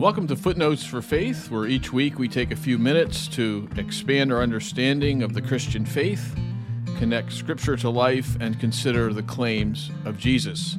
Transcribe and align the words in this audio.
Welcome 0.00 0.26
to 0.28 0.36
Footnotes 0.36 0.82
for 0.82 1.02
Faith, 1.02 1.50
where 1.50 1.66
each 1.66 1.92
week 1.92 2.18
we 2.18 2.26
take 2.26 2.52
a 2.52 2.56
few 2.56 2.78
minutes 2.78 3.28
to 3.28 3.68
expand 3.76 4.32
our 4.32 4.40
understanding 4.40 5.22
of 5.22 5.34
the 5.34 5.42
Christian 5.42 5.84
faith, 5.84 6.34
connect 6.96 7.34
Scripture 7.34 7.76
to 7.76 7.90
life, 7.90 8.34
and 8.40 8.58
consider 8.58 9.12
the 9.12 9.22
claims 9.22 9.90
of 10.06 10.16
Jesus. 10.16 10.78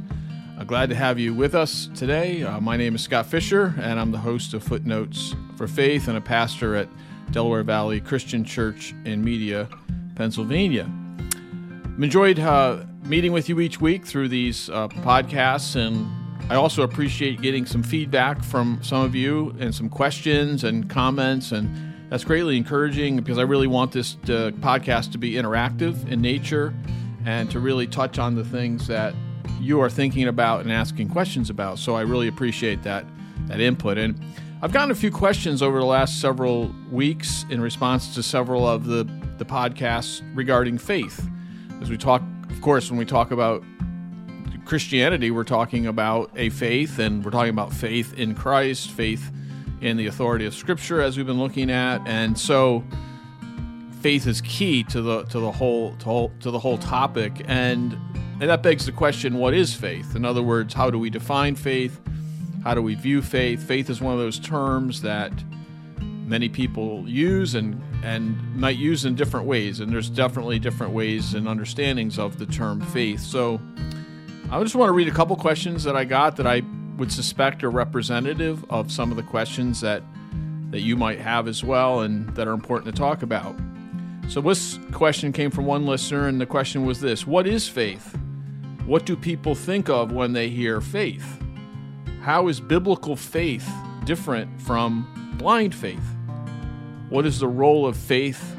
I'm 0.58 0.66
glad 0.66 0.90
to 0.90 0.96
have 0.96 1.20
you 1.20 1.36
with 1.36 1.54
us 1.54 1.88
today. 1.94 2.42
Uh, 2.42 2.60
my 2.62 2.76
name 2.76 2.96
is 2.96 3.04
Scott 3.04 3.28
Fisher, 3.28 3.76
and 3.80 4.00
I'm 4.00 4.12
the 4.12 4.18
host 4.18 4.56
of 4.56 4.64
Footnotes 4.64 5.36
for 5.56 5.68
Faith 5.68 6.08
and 6.08 6.18
a 6.18 6.22
pastor 6.22 6.76
at 6.76 6.90
Delaware 7.30 7.62
Valley 7.62 8.02
Christian 8.02 8.44
Church 8.44 8.96
in 9.06 9.24
Media, 9.24 9.70
Pennsylvania. 10.16 10.90
I've 11.86 12.02
enjoyed 12.02 12.40
uh, 12.40 12.86
meeting 13.04 13.34
with 13.34 13.50
you 13.50 13.60
each 13.60 13.80
week 13.80 14.04
through 14.04 14.30
these 14.30 14.68
uh, 14.72 14.88
podcasts 14.88 15.76
and 15.76 16.21
I 16.50 16.56
also 16.56 16.84
appreciate 16.84 17.42
getting 17.42 17.66
some 17.66 17.84
feedback 17.84 18.44
from 18.44 18.80
some 18.82 19.04
of 19.04 19.16
you 19.16 19.56
and 19.60 19.74
some 19.74 19.90
questions 19.90 20.64
and 20.64 20.90
comments, 20.90 21.52
and 21.52 21.94
that's 22.10 22.24
greatly 22.24 22.58
encouraging 22.58 23.16
because 23.16 23.38
I 23.38 23.44
really 23.44 23.68
want 23.68 23.92
this 23.92 24.16
uh, 24.24 24.52
podcast 24.60 25.14
to 25.14 25.18
be 25.18 25.34
interactive 25.34 26.08
in 26.12 26.22
nature 26.22 26.74
and 27.26 27.50
to 27.52 27.60
really 27.60 27.88
touch 27.88 28.20
on 28.20 28.36
the 28.36 28.44
things 28.44 28.88
that 28.88 29.14
you 29.60 29.80
are 29.80 29.90
thinking 29.90 30.28
about 30.28 30.62
and 30.62 30.72
asking 30.72 31.10
questions 31.10 31.50
about. 31.50 31.80
So 31.80 31.96
I 31.96 32.02
really 32.02 32.28
appreciate 32.28 32.84
that 32.84 33.06
that 33.48 33.60
input. 33.60 33.98
And 33.98 34.20
I've 34.62 34.72
gotten 34.72 34.92
a 34.92 34.96
few 34.96 35.12
questions 35.12 35.62
over 35.62 35.80
the 35.80 35.86
last 35.86 36.22
several 36.22 36.74
weeks 36.92 37.46
in 37.50 37.62
response 37.62 38.14
to 38.16 38.24
several 38.24 38.68
of 38.68 38.86
the 38.86 39.04
the 39.38 39.46
podcasts 39.46 40.22
regarding 40.36 40.78
faith. 40.78 41.28
As 41.82 41.90
we 41.90 41.98
talk, 41.98 42.22
of 42.50 42.62
course, 42.62 42.92
when 42.92 43.00
we 43.00 43.06
talk 43.06 43.32
about 43.32 43.64
Christianity, 44.72 45.32
we're 45.32 45.44
talking 45.44 45.86
about 45.86 46.32
a 46.38 46.48
faith, 46.48 46.98
and 46.98 47.26
we're 47.26 47.32
talking 47.32 47.50
about 47.50 47.74
faith 47.74 48.18
in 48.18 48.34
Christ, 48.34 48.90
faith 48.90 49.30
in 49.82 49.98
the 49.98 50.08
authority 50.08 50.46
of 50.46 50.54
Scripture, 50.54 51.02
as 51.02 51.18
we've 51.18 51.26
been 51.26 51.42
looking 51.42 51.70
at, 51.70 52.02
and 52.08 52.40
so 52.40 52.82
faith 54.00 54.26
is 54.28 54.40
key 54.40 54.86
to 54.86 55.02
the 55.02 55.24
to 55.24 55.42
the 55.42 55.52
whole 55.52 55.94
to, 55.98 56.06
whole, 56.06 56.32
to 56.40 56.52
the 56.52 56.60
whole 56.60 56.78
topic, 56.78 57.42
and 57.48 57.98
and 58.40 58.50
that 58.50 58.64
begs 58.64 58.86
the 58.86 58.94
question: 58.94 59.34
What 59.34 59.54
is 59.54 59.74
faith? 59.74 60.16
In 60.16 60.24
other 60.24 60.42
words, 60.42 60.74
how 60.74 60.90
do 60.90 60.98
we 60.98 61.10
define 61.10 61.58
faith? 61.58 62.00
How 62.64 62.74
do 62.74 62.82
we 62.82 62.96
view 62.96 63.22
faith? 63.22 63.62
Faith 63.62 63.90
is 63.90 64.00
one 64.00 64.14
of 64.14 64.20
those 64.22 64.40
terms 64.40 65.02
that 65.02 65.34
many 66.00 66.48
people 66.48 67.04
use 67.10 67.56
and 67.56 67.84
and 68.06 68.56
might 68.56 68.78
use 68.78 69.04
in 69.04 69.16
different 69.16 69.48
ways, 69.48 69.82
and 69.82 69.92
there's 69.92 70.10
definitely 70.10 70.60
different 70.60 70.94
ways 70.94 71.34
and 71.34 71.50
understandings 71.50 72.18
of 72.18 72.40
the 72.40 72.46
term 72.46 72.80
faith. 72.80 73.20
So 73.20 73.60
I 74.52 74.62
just 74.62 74.76
want 74.76 74.90
to 74.90 74.94
read 74.94 75.08
a 75.08 75.12
couple 75.12 75.34
questions 75.38 75.86
that 75.86 75.96
I 75.96 76.04
got 76.04 76.36
that 76.36 76.46
I 76.46 76.62
would 76.98 77.10
suspect 77.10 77.64
are 77.64 77.70
representative 77.70 78.66
of 78.70 78.92
some 78.92 79.10
of 79.10 79.16
the 79.16 79.24
questions 79.24 79.80
that 79.80 80.04
that 80.72 80.82
you 80.82 80.98
might 80.98 81.20
have 81.20 81.48
as 81.48 81.64
well 81.64 82.02
and 82.02 82.30
that 82.36 82.50
are 82.50 82.54
important 82.54 82.94
to 82.94 83.00
talk 83.00 83.24
about. 83.24 83.56
So 84.28 84.42
this 84.42 84.78
question 84.92 85.32
came 85.32 85.52
from 85.52 85.66
one 85.66 85.86
listener 85.86 86.28
and 86.28 86.40
the 86.40 86.46
question 86.46 86.86
was 86.86 87.00
this, 87.00 87.26
what 87.26 87.48
is 87.48 87.70
faith? 87.70 88.18
What 88.86 89.06
do 89.06 89.16
people 89.16 89.56
think 89.56 89.88
of 89.90 90.12
when 90.12 90.34
they 90.34 90.50
hear 90.50 90.82
faith? 90.82 91.42
How 92.22 92.50
is 92.50 92.60
biblical 92.60 93.16
faith 93.16 93.70
different 94.04 94.62
from 94.62 95.34
blind 95.38 95.74
faith? 95.74 96.04
What 97.08 97.26
is 97.26 97.40
the 97.40 97.48
role 97.48 97.86
of 97.86 97.96
faith 97.96 98.54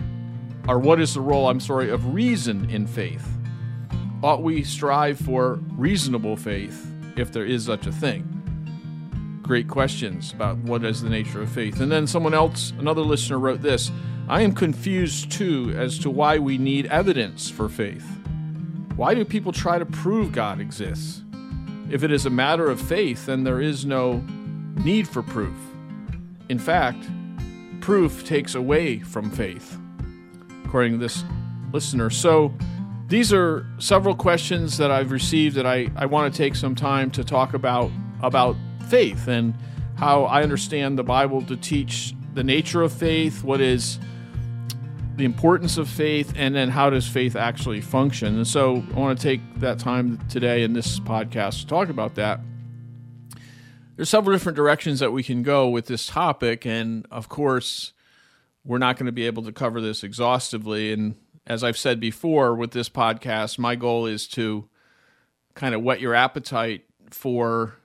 or 0.69 0.79
what 0.79 1.03
is 1.03 1.13
the 1.13 1.20
role, 1.20 1.48
I'm 1.48 1.61
sorry, 1.61 1.91
of 1.91 2.15
reason 2.15 2.70
in 2.70 2.87
faith? 2.87 3.27
Ought 4.23 4.42
we 4.42 4.62
strive 4.62 5.19
for 5.19 5.59
reasonable 5.73 6.37
faith 6.37 6.92
if 7.17 7.33
there 7.33 7.45
is 7.45 7.65
such 7.65 7.87
a 7.87 7.92
thing? 7.92 8.29
Great 9.42 9.69
questions 9.69 10.33
about 10.33 10.56
what 10.59 10.84
is 10.84 11.03
the 11.03 11.11
nature 11.11 11.42
of 11.42 11.51
faith. 11.51 11.81
And 11.81 11.91
then 11.91 12.06
someone 12.06 12.34
else, 12.34 12.73
another 12.79 13.02
listener, 13.02 13.39
wrote 13.39 13.63
this 13.63 13.91
I 14.29 14.42
am 14.42 14.52
confused 14.52 15.33
too 15.33 15.74
as 15.77 15.98
to 15.98 16.11
why 16.11 16.39
we 16.39 16.57
need 16.58 16.86
evidence 16.86 17.51
for 17.51 17.69
faith. 17.69 18.07
Why 18.96 19.14
do 19.14 19.24
people 19.24 19.52
try 19.52 19.79
to 19.79 19.86
prove 19.86 20.33
God 20.33 20.61
exists? 20.61 21.23
If 21.91 22.05
it 22.05 22.13
is 22.13 22.25
a 22.25 22.30
matter 22.30 22.70
of 22.70 22.80
faith, 22.80 23.27
then 23.27 23.45
there 23.45 23.61
is 23.61 23.85
no 23.85 24.25
need 24.77 25.08
for 25.08 25.23
proof. 25.23 25.57
In 26.48 26.58
fact, 26.58 27.05
proof 27.80 28.25
takes 28.25 28.55
away 28.55 29.01
from 29.01 29.30
faith, 29.30 29.79
according 30.64 30.92
to 30.92 30.98
this 30.98 31.25
listener. 31.73 32.11
So, 32.11 32.55
these 33.12 33.30
are 33.30 33.67
several 33.77 34.14
questions 34.14 34.78
that 34.78 34.90
I've 34.90 35.11
received 35.11 35.56
that 35.56 35.67
I, 35.67 35.90
I 35.96 36.06
want 36.06 36.33
to 36.33 36.39
take 36.39 36.55
some 36.55 36.74
time 36.74 37.11
to 37.11 37.23
talk 37.23 37.52
about 37.52 37.90
about 38.23 38.56
faith 38.89 39.28
and 39.28 39.52
how 39.96 40.24
I 40.24 40.42
understand 40.42 40.98
the 40.98 41.02
Bible 41.02 41.42
to 41.42 41.55
teach 41.58 42.14
the 42.33 42.42
nature 42.42 42.80
of 42.80 42.90
faith, 42.90 43.45
what 43.45 43.61
is 43.61 43.98
the 45.17 45.27
importance 45.27 45.77
of 45.77 45.90
faith, 45.90 46.33
and 46.36 46.55
then 46.55 46.70
how 46.70 46.89
does 46.89 47.06
faith 47.06 47.36
actually 47.36 47.83
function. 47.83 48.34
And 48.34 48.46
so 48.48 48.83
I 48.95 48.98
want 48.98 49.18
to 49.18 49.22
take 49.22 49.42
that 49.56 49.78
time 49.78 50.18
today 50.30 50.62
in 50.62 50.72
this 50.72 50.98
podcast 50.98 51.61
to 51.61 51.67
talk 51.67 51.90
about 51.90 52.14
that. 52.14 52.40
There's 53.96 54.08
several 54.08 54.34
different 54.34 54.56
directions 54.56 55.01
that 55.01 55.12
we 55.12 55.22
can 55.22 55.42
go 55.42 55.68
with 55.68 55.84
this 55.84 56.06
topic, 56.06 56.64
and 56.64 57.06
of 57.11 57.28
course, 57.28 57.92
we're 58.64 58.78
not 58.78 58.96
going 58.96 59.05
to 59.05 59.12
be 59.12 59.27
able 59.27 59.42
to 59.42 59.52
cover 59.52 59.83
this 59.83 60.02
exhaustively. 60.02 60.95
And 60.95 61.17
as 61.47 61.64
I've 61.64 61.79
said 61.79 62.01
before 62.01 62.55
with 62.55 62.73
this 62.73 62.89
podcast, 62.89 63.58
my 63.58 63.75
goal 63.75 64.07
is 64.07 64.27
to 64.29 64.69
kind 65.55 65.75
of 65.75 65.83
whet 65.83 66.01
your 66.01 66.14
appetite 66.14 66.85
for 67.11 67.77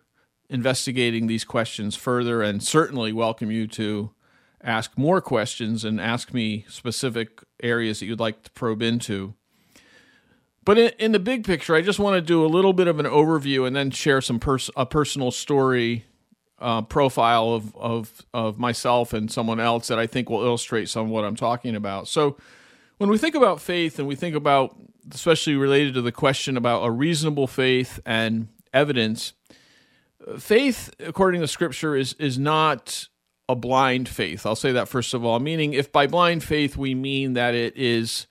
investigating 0.50 1.28
these 1.28 1.44
questions 1.44 1.96
further 1.96 2.42
and 2.42 2.64
certainly 2.64 3.12
welcome 3.12 3.52
you 3.52 3.68
to 3.68 4.12
ask 4.64 4.98
more 4.98 5.22
questions 5.22 5.84
and 5.84 6.00
ask 6.00 6.34
me 6.34 6.66
specific 6.70 7.44
areas 7.62 8.00
that 8.00 8.06
you'd 8.06 8.20
like 8.20 8.44
to 8.44 8.52
probe 8.52 8.82
into. 8.82 9.34
But 10.64 10.78
in, 10.78 10.92
in 11.00 11.12
the 11.12 11.20
big 11.20 11.46
picture, 11.46 11.76
I 11.76 11.82
just 11.82 12.00
want 12.00 12.16
to 12.16 12.22
do 12.22 12.46
a 12.46 12.48
little 12.48 12.74
bit 12.74 12.88
of 12.88 13.00
an 13.00 13.06
overview 13.06 13.66
and 13.66 13.76
then 13.76 13.92
share 13.92 14.22
some 14.22 14.40
pers- 14.40 14.70
a 14.76 14.86
personal 14.86 15.32
story 15.32 16.06
uh, 16.60 16.82
profile 16.82 17.50
of, 17.50 17.76
of 17.76 18.26
of 18.34 18.58
myself 18.58 19.14
and 19.14 19.32
someone 19.32 19.60
else 19.60 19.88
that 19.88 20.00
I 20.00 20.08
think 20.08 20.30
will 20.30 20.44
illustrate 20.44 20.90
some 20.90 21.06
of 21.06 21.12
what 21.12 21.24
I'm 21.24 21.36
talking 21.36 21.76
about. 21.76 22.08
So, 22.08 22.36
when 22.98 23.10
we 23.10 23.18
think 23.18 23.36
about 23.36 23.62
faith 23.62 24.00
and 24.00 24.08
we 24.08 24.16
think 24.16 24.36
about, 24.36 24.76
especially 25.12 25.56
related 25.56 25.94
to 25.96 26.02
the 26.02 26.12
question 26.12 26.58
about 26.58 26.84
a 26.84 26.92
reasonable 26.92 27.48
faith 27.48 28.00
and 28.06 28.48
evidence, 28.74 29.34
faith, 30.38 30.94
according 31.00 31.42
to 31.42 31.48
Scripture, 31.48 31.96
is 31.96 32.14
is 32.14 32.38
not 32.38 33.08
a 33.50 33.56
blind 33.56 34.10
faith. 34.10 34.46
I'll 34.46 34.56
say 34.56 34.72
that 34.74 34.90
first 34.90 35.14
of 35.14 35.24
all. 35.24 35.40
Meaning, 35.40 35.74
if 35.74 35.92
by 35.92 36.08
blind 36.08 36.44
faith 36.44 36.76
we 36.76 36.94
mean 36.96 37.34
that 37.34 37.56
it 37.56 37.78
is, 37.78 38.28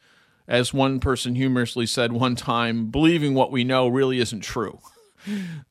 as 0.47 0.75
one 0.75 1.01
person 1.01 1.35
humorously 1.35 1.87
said 1.87 2.13
one 2.13 2.37
time, 2.37 2.91
believing 2.91 3.35
what 3.35 3.51
we 3.51 3.65
know 3.65 3.89
really 3.89 4.19
isn't 4.19 4.41
true. 4.41 4.79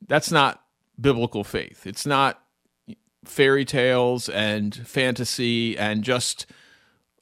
That's 0.07 0.31
not 0.31 0.61
biblical 0.99 1.43
faith. 1.43 1.85
It's 1.85 2.05
not 2.05 2.41
fairy 3.23 3.65
tales 3.65 4.29
and 4.29 4.75
fantasy 4.75 5.77
and 5.77 6.03
just 6.03 6.45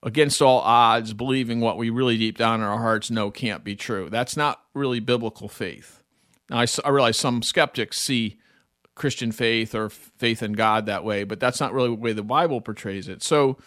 against 0.03 0.41
all 0.41 0.59
odds, 0.59 1.14
believing 1.14 1.62
what 1.62 1.78
we 1.78 1.90
really 1.90 2.18
deep 2.18 2.38
down 2.38 2.59
in 2.59 2.66
our 2.66 2.78
hearts 2.78 3.09
know 3.09 3.31
can't 3.31 3.64
be 3.64 3.75
true. 3.75 4.09
That's 4.09 4.38
not 4.38 4.62
really 4.74 5.00
biblical 5.00 5.47
faith. 5.47 6.03
Now, 6.50 6.59
I, 6.59 6.66
I 6.84 6.90
realize 6.90 7.18
some 7.18 7.41
skeptics 7.41 8.00
see 8.00 8.38
Christian 8.96 9.31
faith 9.31 9.74
or 9.74 9.90
faith 9.90 10.44
in 10.44 10.53
God 10.53 10.86
that 10.86 11.03
way, 11.03 11.24
but 11.24 11.40
that's 11.40 11.59
not 11.59 11.74
really 11.74 11.90
the 11.90 11.96
way 11.96 12.13
the 12.13 12.22
Bible 12.22 12.62
portrays 12.62 13.08
it. 13.08 13.24
So 13.24 13.58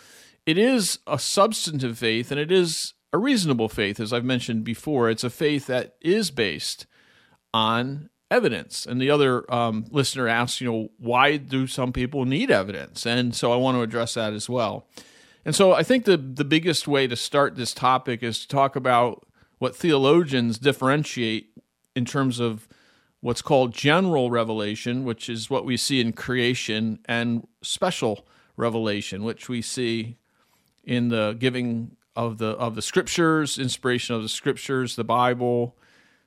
it 0.44 0.58
is 0.58 0.98
a 1.06 1.18
substantive 1.18 1.98
faith 1.98 2.30
and 2.30 2.38
it 2.38 2.52
is 2.52 2.94
a 3.12 3.18
reasonable 3.18 3.68
faith, 3.68 3.98
as 3.98 4.12
I've 4.12 4.24
mentioned 4.24 4.62
before. 4.62 5.08
It's 5.10 5.24
a 5.24 5.30
faith 5.30 5.66
that 5.66 5.96
is 6.00 6.30
based 6.30 6.86
on 7.52 8.10
evidence. 8.30 8.84
And 8.86 9.00
the 9.00 9.10
other 9.10 9.52
um, 9.52 9.86
listener 9.90 10.28
asks, 10.28 10.60
you 10.60 10.70
know, 10.70 10.88
why 10.98 11.38
do 11.38 11.66
some 11.66 11.92
people 11.92 12.24
need 12.24 12.50
evidence? 12.50 13.06
And 13.06 13.34
so 13.34 13.52
I 13.52 13.56
want 13.56 13.76
to 13.76 13.82
address 13.82 14.14
that 14.14 14.32
as 14.32 14.48
well. 14.48 14.86
And 15.46 15.54
so 15.54 15.72
I 15.72 15.84
think 15.84 16.06
the, 16.06 16.16
the 16.16 16.44
biggest 16.44 16.88
way 16.88 17.06
to 17.06 17.14
start 17.14 17.54
this 17.54 17.72
topic 17.72 18.24
is 18.24 18.40
to 18.40 18.48
talk 18.48 18.74
about 18.74 19.24
what 19.58 19.76
theologians 19.76 20.58
differentiate 20.58 21.56
in 21.94 22.04
terms 22.04 22.40
of 22.40 22.66
what's 23.20 23.42
called 23.42 23.72
general 23.72 24.28
revelation, 24.28 25.04
which 25.04 25.28
is 25.28 25.48
what 25.48 25.64
we 25.64 25.76
see 25.76 26.00
in 26.00 26.12
creation, 26.12 26.98
and 27.06 27.46
special 27.62 28.26
revelation, 28.56 29.22
which 29.22 29.48
we 29.48 29.62
see 29.62 30.16
in 30.82 31.10
the 31.10 31.36
giving 31.38 31.96
of 32.16 32.38
the 32.38 32.48
of 32.48 32.74
the 32.74 32.82
scriptures, 32.82 33.56
inspiration 33.56 34.16
of 34.16 34.22
the 34.22 34.28
scriptures, 34.28 34.96
the 34.96 35.04
Bible, 35.04 35.76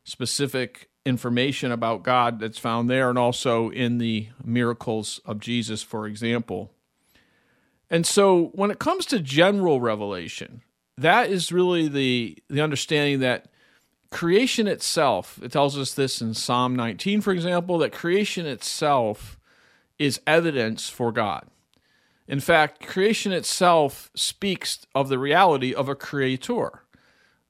specific 0.06 0.90
information 1.06 1.74
about 1.74 2.04
God 2.04 2.40
that's 2.40 2.58
found 2.58 2.90
there, 2.90 3.10
and 3.10 3.20
also 3.20 3.70
in 3.70 3.98
the 3.98 4.30
miracles 4.46 5.20
of 5.26 5.42
Jesus, 5.42 5.84
for 5.84 6.08
example. 6.08 6.72
And 7.90 8.06
so 8.06 8.52
when 8.54 8.72
it 8.72 8.80
comes 8.80 9.06
to 9.08 9.20
general 9.20 9.82
revelation, 9.82 10.62
that 10.98 11.30
is 11.30 11.52
really 11.52 11.88
the 11.88 12.38
the 12.50 12.62
understanding 12.62 13.20
that 13.20 13.48
creation 14.12 14.68
itself, 14.68 15.40
it 15.42 15.52
tells 15.52 15.78
us 15.78 15.94
this 15.94 16.22
in 16.22 16.34
Psalm 16.34 16.76
19 16.76 17.22
for 17.22 17.32
example, 17.32 17.78
that 17.80 17.92
creation 17.92 18.46
itself 18.46 19.40
is 19.98 20.22
evidence 20.26 20.90
for 20.90 21.12
God. 21.12 21.48
In 22.28 22.40
fact, 22.40 22.86
creation 22.86 23.32
itself 23.32 24.12
speaks 24.14 24.86
of 24.94 25.10
the 25.10 25.18
reality 25.18 25.74
of 25.74 25.90
a 25.90 25.96
creator. 25.96 26.84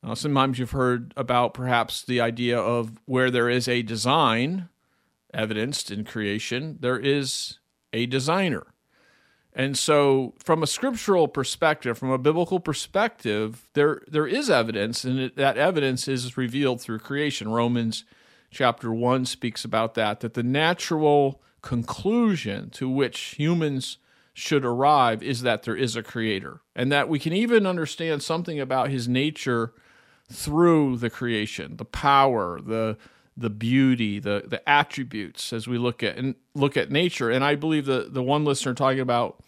Now, 0.02 0.14
sometimes 0.14 0.58
you've 0.58 0.72
heard 0.72 1.14
about 1.18 1.54
perhaps 1.54 2.02
the 2.02 2.22
idea 2.22 2.58
of 2.58 3.02
where 3.06 3.30
there 3.30 3.50
is 3.50 3.68
a 3.68 3.82
design 3.82 4.70
evidenced 5.34 5.92
in 5.92 6.06
creation, 6.06 6.78
there 6.80 6.98
is 6.98 7.60
a 7.92 8.06
designer. 8.06 8.68
And 9.60 9.78
so, 9.78 10.36
from 10.40 10.64
a 10.64 10.68
scriptural 10.68 11.28
perspective, 11.28 11.98
from 11.98 12.12
a 12.12 12.18
biblical 12.18 12.62
perspective, 12.62 13.68
there 13.74 14.00
there 14.08 14.26
is 14.26 14.50
evidence, 14.50 15.04
and 15.04 15.20
it, 15.20 15.36
that 15.36 15.58
evidence 15.58 16.08
is 16.08 16.38
revealed 16.38 16.80
through 16.80 17.00
creation. 17.00 17.50
Romans 17.50 18.06
chapter 18.50 18.94
one 18.94 19.26
speaks 19.26 19.66
about 19.66 19.96
that. 19.96 20.22
That 20.22 20.34
the 20.34 20.44
natural 20.44 21.42
conclusion 21.62 22.70
to 22.70 22.90
which 22.90 23.36
humans 23.38 23.98
should 24.34 24.64
arrive 24.64 25.22
is 25.22 25.42
that 25.42 25.64
there 25.64 25.76
is 25.76 25.98
a 25.98 26.04
creator, 26.04 26.62
and 26.74 26.90
that 26.94 27.10
we 27.10 27.20
can 27.20 27.34
even 27.34 27.66
understand 27.66 28.24
something 28.24 28.62
about 28.62 28.90
his 28.90 29.10
nature 29.10 29.74
through 30.32 30.96
the 30.96 31.10
creation, 31.10 31.76
the 31.76 31.84
power, 31.84 32.62
the 32.62 32.96
the 33.36 33.50
beauty, 33.50 34.20
the 34.20 34.46
the 34.48 34.68
attributes 34.70 35.52
as 35.52 35.68
we 35.68 35.78
look 35.78 36.02
at 36.02 36.16
and 36.16 36.36
look 36.56 36.78
at 36.78 36.90
nature. 36.90 37.30
And 37.30 37.44
I 37.44 37.56
believe 37.56 37.88
the 37.88 38.08
the 38.10 38.24
one 38.24 38.46
listener 38.46 38.74
talking 38.74 39.02
about 39.02 39.44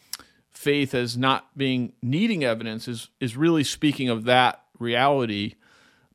faith 0.61 0.93
as 0.93 1.17
not 1.17 1.57
being 1.57 1.93
needing 2.01 2.43
evidence 2.43 2.87
is 2.87 3.09
is 3.19 3.35
really 3.35 3.63
speaking 3.63 4.09
of 4.09 4.25
that 4.25 4.63
reality. 4.77 5.55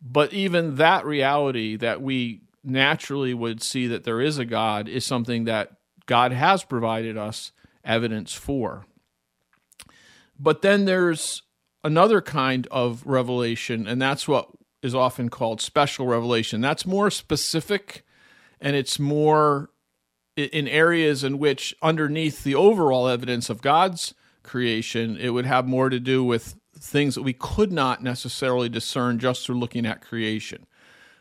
But 0.00 0.32
even 0.32 0.76
that 0.76 1.04
reality 1.04 1.76
that 1.76 2.00
we 2.00 2.42
naturally 2.62 3.34
would 3.34 3.62
see 3.62 3.86
that 3.88 4.04
there 4.04 4.20
is 4.20 4.38
a 4.38 4.44
God 4.44 4.88
is 4.88 5.04
something 5.04 5.44
that 5.44 5.72
God 6.06 6.32
has 6.32 6.62
provided 6.62 7.16
us 7.16 7.50
evidence 7.84 8.32
for. 8.32 8.86
But 10.38 10.62
then 10.62 10.84
there's 10.84 11.42
another 11.82 12.20
kind 12.20 12.68
of 12.70 13.04
revelation, 13.06 13.86
and 13.86 14.00
that's 14.00 14.28
what 14.28 14.48
is 14.82 14.94
often 14.94 15.28
called 15.28 15.60
special 15.60 16.06
revelation. 16.06 16.60
That's 16.60 16.86
more 16.86 17.10
specific 17.10 18.04
and 18.60 18.76
it's 18.76 18.98
more 18.98 19.70
in 20.36 20.68
areas 20.68 21.24
in 21.24 21.38
which, 21.38 21.74
underneath 21.82 22.44
the 22.44 22.54
overall 22.54 23.08
evidence 23.08 23.48
of 23.48 23.62
God's 23.62 24.14
creation, 24.46 25.16
it 25.16 25.30
would 25.30 25.46
have 25.46 25.66
more 25.66 25.88
to 25.88 26.00
do 26.00 26.24
with 26.24 26.56
things 26.78 27.14
that 27.14 27.22
we 27.22 27.32
could 27.32 27.72
not 27.72 28.02
necessarily 28.02 28.68
discern 28.68 29.18
just 29.18 29.44
through 29.44 29.58
looking 29.58 29.86
at 29.86 30.00
creation. 30.00 30.66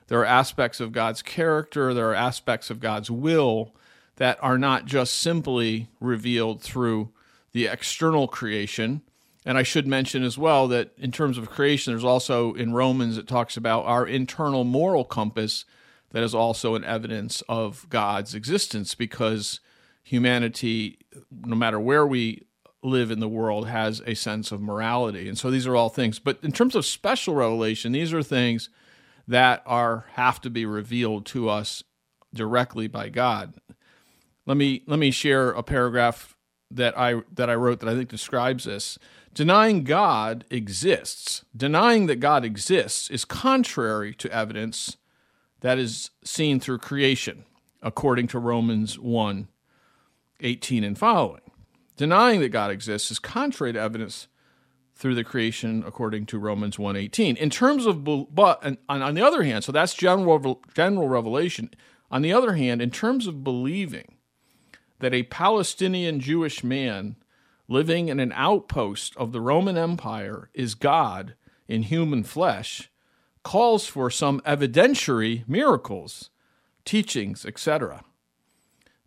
There 0.07 0.19
are 0.19 0.25
aspects 0.25 0.80
of 0.80 0.92
God's 0.92 1.22
character, 1.22 1.94
there 1.94 2.10
are 2.10 2.16
aspects 2.16 2.69
of 2.69 2.80
God's 2.80 3.10
will 3.10 3.75
that 4.18 4.38
are 4.42 4.57
not 4.57 4.86
just 4.86 5.16
simply 5.16 5.88
revealed 6.00 6.62
through 6.62 7.12
the 7.51 7.68
external 7.68 8.27
creation. 8.27 9.01
And 9.45 9.57
I 9.57 9.63
should 9.63 9.88
mention 9.88 10.24
as 10.24 10.38
well 10.38 10.68
that 10.69 10.92
in 10.98 11.12
terms 11.12 11.38
of 11.38 11.50
creation, 11.50 11.94
there's 11.94 12.04
also 12.04 12.54
in 12.54 12.74
Romans, 12.74 13.18
it 13.18 13.27
talks 13.27 13.57
about 13.57 13.86
our 13.86 14.06
internal 14.06 14.63
moral 14.63 15.06
compass 15.06 15.66
that 16.12 16.24
is 16.24 16.36
also 16.36 16.75
an 16.75 16.83
evidence 16.83 17.42
of 17.50 17.88
God's 17.89 18.36
existence 18.36 18.95
because 18.95 19.60
humanity, 20.04 21.00
no 21.31 21.56
matter 21.56 21.80
where 21.80 22.06
we 22.06 22.44
live 22.85 23.11
in 23.11 23.19
the 23.19 23.27
world, 23.27 23.67
has 23.67 24.01
a 24.05 24.13
sense 24.13 24.51
of 24.51 24.61
morality. 24.61 25.27
And 25.27 25.37
so 25.37 25.49
these 25.49 25.67
are 25.67 25.75
all 25.75 25.89
things. 25.89 26.19
But 26.19 26.39
in 26.43 26.51
terms 26.51 26.75
of 26.75 26.85
special 26.85 27.33
revelation, 27.33 27.91
these 27.91 28.13
are 28.13 28.23
things 28.23 28.69
that 29.27 29.63
are 29.65 30.05
have 30.13 30.39
to 30.41 30.49
be 30.49 30.65
revealed 30.65 31.25
to 31.27 31.49
us 31.49 31.83
directly 32.33 32.87
by 32.87 33.09
God. 33.09 33.55
Let 34.45 34.57
me 34.57 34.83
let 34.85 34.99
me 34.99 35.09
share 35.09 35.49
a 35.49 35.63
paragraph 35.63 36.37
that 36.69 36.97
I 36.97 37.21
that 37.33 37.49
I 37.49 37.55
wrote 37.55 37.79
that 37.79 37.89
I 37.89 37.95
think 37.95 38.09
describes 38.09 38.65
this. 38.65 38.99
Denying 39.33 39.83
God 39.83 40.45
exists, 40.49 41.43
denying 41.55 42.05
that 42.05 42.21
God 42.21 42.45
exists 42.45 43.09
is 43.09 43.25
contrary 43.25 44.13
to 44.15 44.31
evidence 44.31 44.95
that 45.59 45.77
is 45.77 46.11
seen 46.23 46.59
through 46.59 46.77
creation, 46.77 47.43
according 47.81 48.27
to 48.27 48.39
Romans 48.39 48.99
1 48.99 49.47
18 50.41 50.83
and 50.83 50.97
following. 50.97 51.41
Denying 51.97 52.42
that 52.42 52.50
God 52.50 52.71
exists 52.71 53.12
is 53.12 53.19
contrary 53.19 53.74
to 53.74 53.80
evidence 53.80 54.27
through 54.95 55.15
the 55.15 55.24
creation 55.24 55.83
according 55.86 56.25
to 56.27 56.39
Romans 56.39 56.77
1:18. 56.77 57.36
In 57.38 57.50
terms 57.50 57.86
of 57.86 58.03
but 58.03 58.59
and 58.63 58.77
on 58.88 59.13
the 59.13 59.25
other 59.25 59.44
hand, 59.44 59.63
so 59.63 59.71
that's 59.71 59.94
general 59.94 60.62
general 60.74 61.07
revelation. 61.07 61.69
On 62.12 62.21
the 62.21 62.33
other 62.33 62.53
hand, 62.53 62.81
in 62.81 62.92
terms 62.92 63.27
of 63.27 63.44
believing 63.44 64.15
that 65.00 65.13
a 65.13 65.24
Palestinian 65.24 66.19
Jewish 66.19 66.63
man 66.63 67.18
living 67.68 68.09
in 68.09 68.19
an 68.19 68.31
outpost 68.36 69.15
of 69.18 69.31
the 69.31 69.41
Roman 69.41 69.77
Empire 69.77 70.50
is 70.53 70.75
God 70.75 71.36
in 71.68 71.83
human 71.83 72.24
flesh 72.24 72.91
calls 73.44 73.86
for 73.88 74.09
some 74.09 74.39
evidentiary 74.41 75.48
miracles, 75.48 76.30
teachings, 76.83 77.45
etc. 77.45 78.03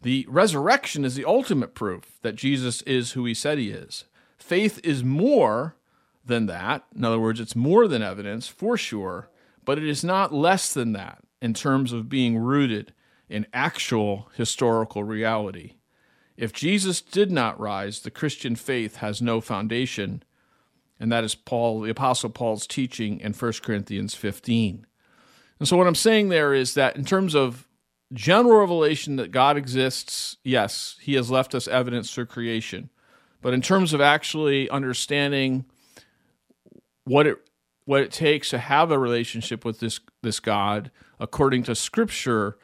The 0.02 0.26
resurrection 0.28 1.04
is 1.04 1.14
the 1.14 1.24
ultimate 1.24 1.74
proof 1.74 2.18
that 2.22 2.36
Jesus 2.36 2.82
is 2.82 3.12
who 3.12 3.24
he 3.24 3.34
said 3.34 3.58
he 3.58 3.70
is. 3.70 4.04
Faith 4.36 4.80
is 4.84 5.02
more 5.02 5.76
than 6.24 6.46
that. 6.46 6.84
In 6.94 7.04
other 7.04 7.18
words, 7.18 7.40
it's 7.40 7.56
more 7.56 7.88
than 7.88 8.02
evidence 8.02 8.46
for 8.46 8.76
sure, 8.76 9.28
but 9.64 9.78
it 9.78 9.84
is 9.84 10.04
not 10.04 10.32
less 10.32 10.72
than 10.72 10.92
that 10.92 11.18
in 11.42 11.54
terms 11.54 11.92
of 11.92 12.08
being 12.08 12.38
rooted 12.38 12.92
in 13.28 13.46
actual 13.52 14.30
historical 14.36 15.04
reality. 15.04 15.74
If 16.36 16.52
Jesus 16.52 17.00
did 17.00 17.32
not 17.32 17.58
rise, 17.58 18.00
the 18.00 18.10
Christian 18.10 18.54
faith 18.54 18.96
has 18.96 19.20
no 19.20 19.40
foundation, 19.40 20.22
and 21.00 21.10
that 21.10 21.24
is 21.24 21.34
Paul, 21.34 21.80
the 21.80 21.90
Apostle 21.90 22.30
Paul's 22.30 22.66
teaching 22.66 23.20
in 23.20 23.32
1 23.32 23.52
Corinthians 23.62 24.14
15. 24.14 24.86
And 25.58 25.68
so, 25.68 25.76
what 25.76 25.88
I'm 25.88 25.94
saying 25.96 26.28
there 26.28 26.54
is 26.54 26.74
that 26.74 26.96
in 26.96 27.04
terms 27.04 27.34
of 27.34 27.68
general 28.12 28.60
revelation 28.60 29.16
that 29.16 29.31
God 29.31 29.56
exists, 29.56 30.37
yes, 30.44 30.96
He 31.00 31.14
has 31.14 31.31
left 31.31 31.55
us 31.55 31.69
evidence 31.69 32.12
through 32.12 32.26
creation. 32.26 32.90
But 33.40 33.55
in 33.55 33.62
terms 33.62 33.93
of 33.93 34.00
actually 34.00 34.69
understanding 34.70 35.64
what 37.05 37.26
it 37.26 37.38
what 37.84 38.02
it 38.02 38.12
takes 38.12 38.50
to 38.50 38.58
have 38.58 38.90
a 38.90 38.99
relationship 38.99 39.64
with 39.64 39.81
this 39.81 40.00
this 40.22 40.40
God 40.40 40.90
according 41.20 41.64
to 41.64 41.75
Scripture, 41.75 42.58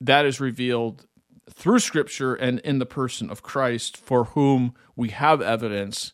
that 0.00 0.24
is 0.24 0.40
revealed 0.40 1.06
through 1.50 1.80
Scripture 1.80 2.34
and 2.34 2.60
in 2.60 2.78
the 2.78 2.86
person 2.86 3.30
of 3.30 3.42
Christ, 3.42 3.96
for 3.96 4.24
whom 4.24 4.74
we 4.96 5.08
have 5.10 5.42
evidence 5.42 6.12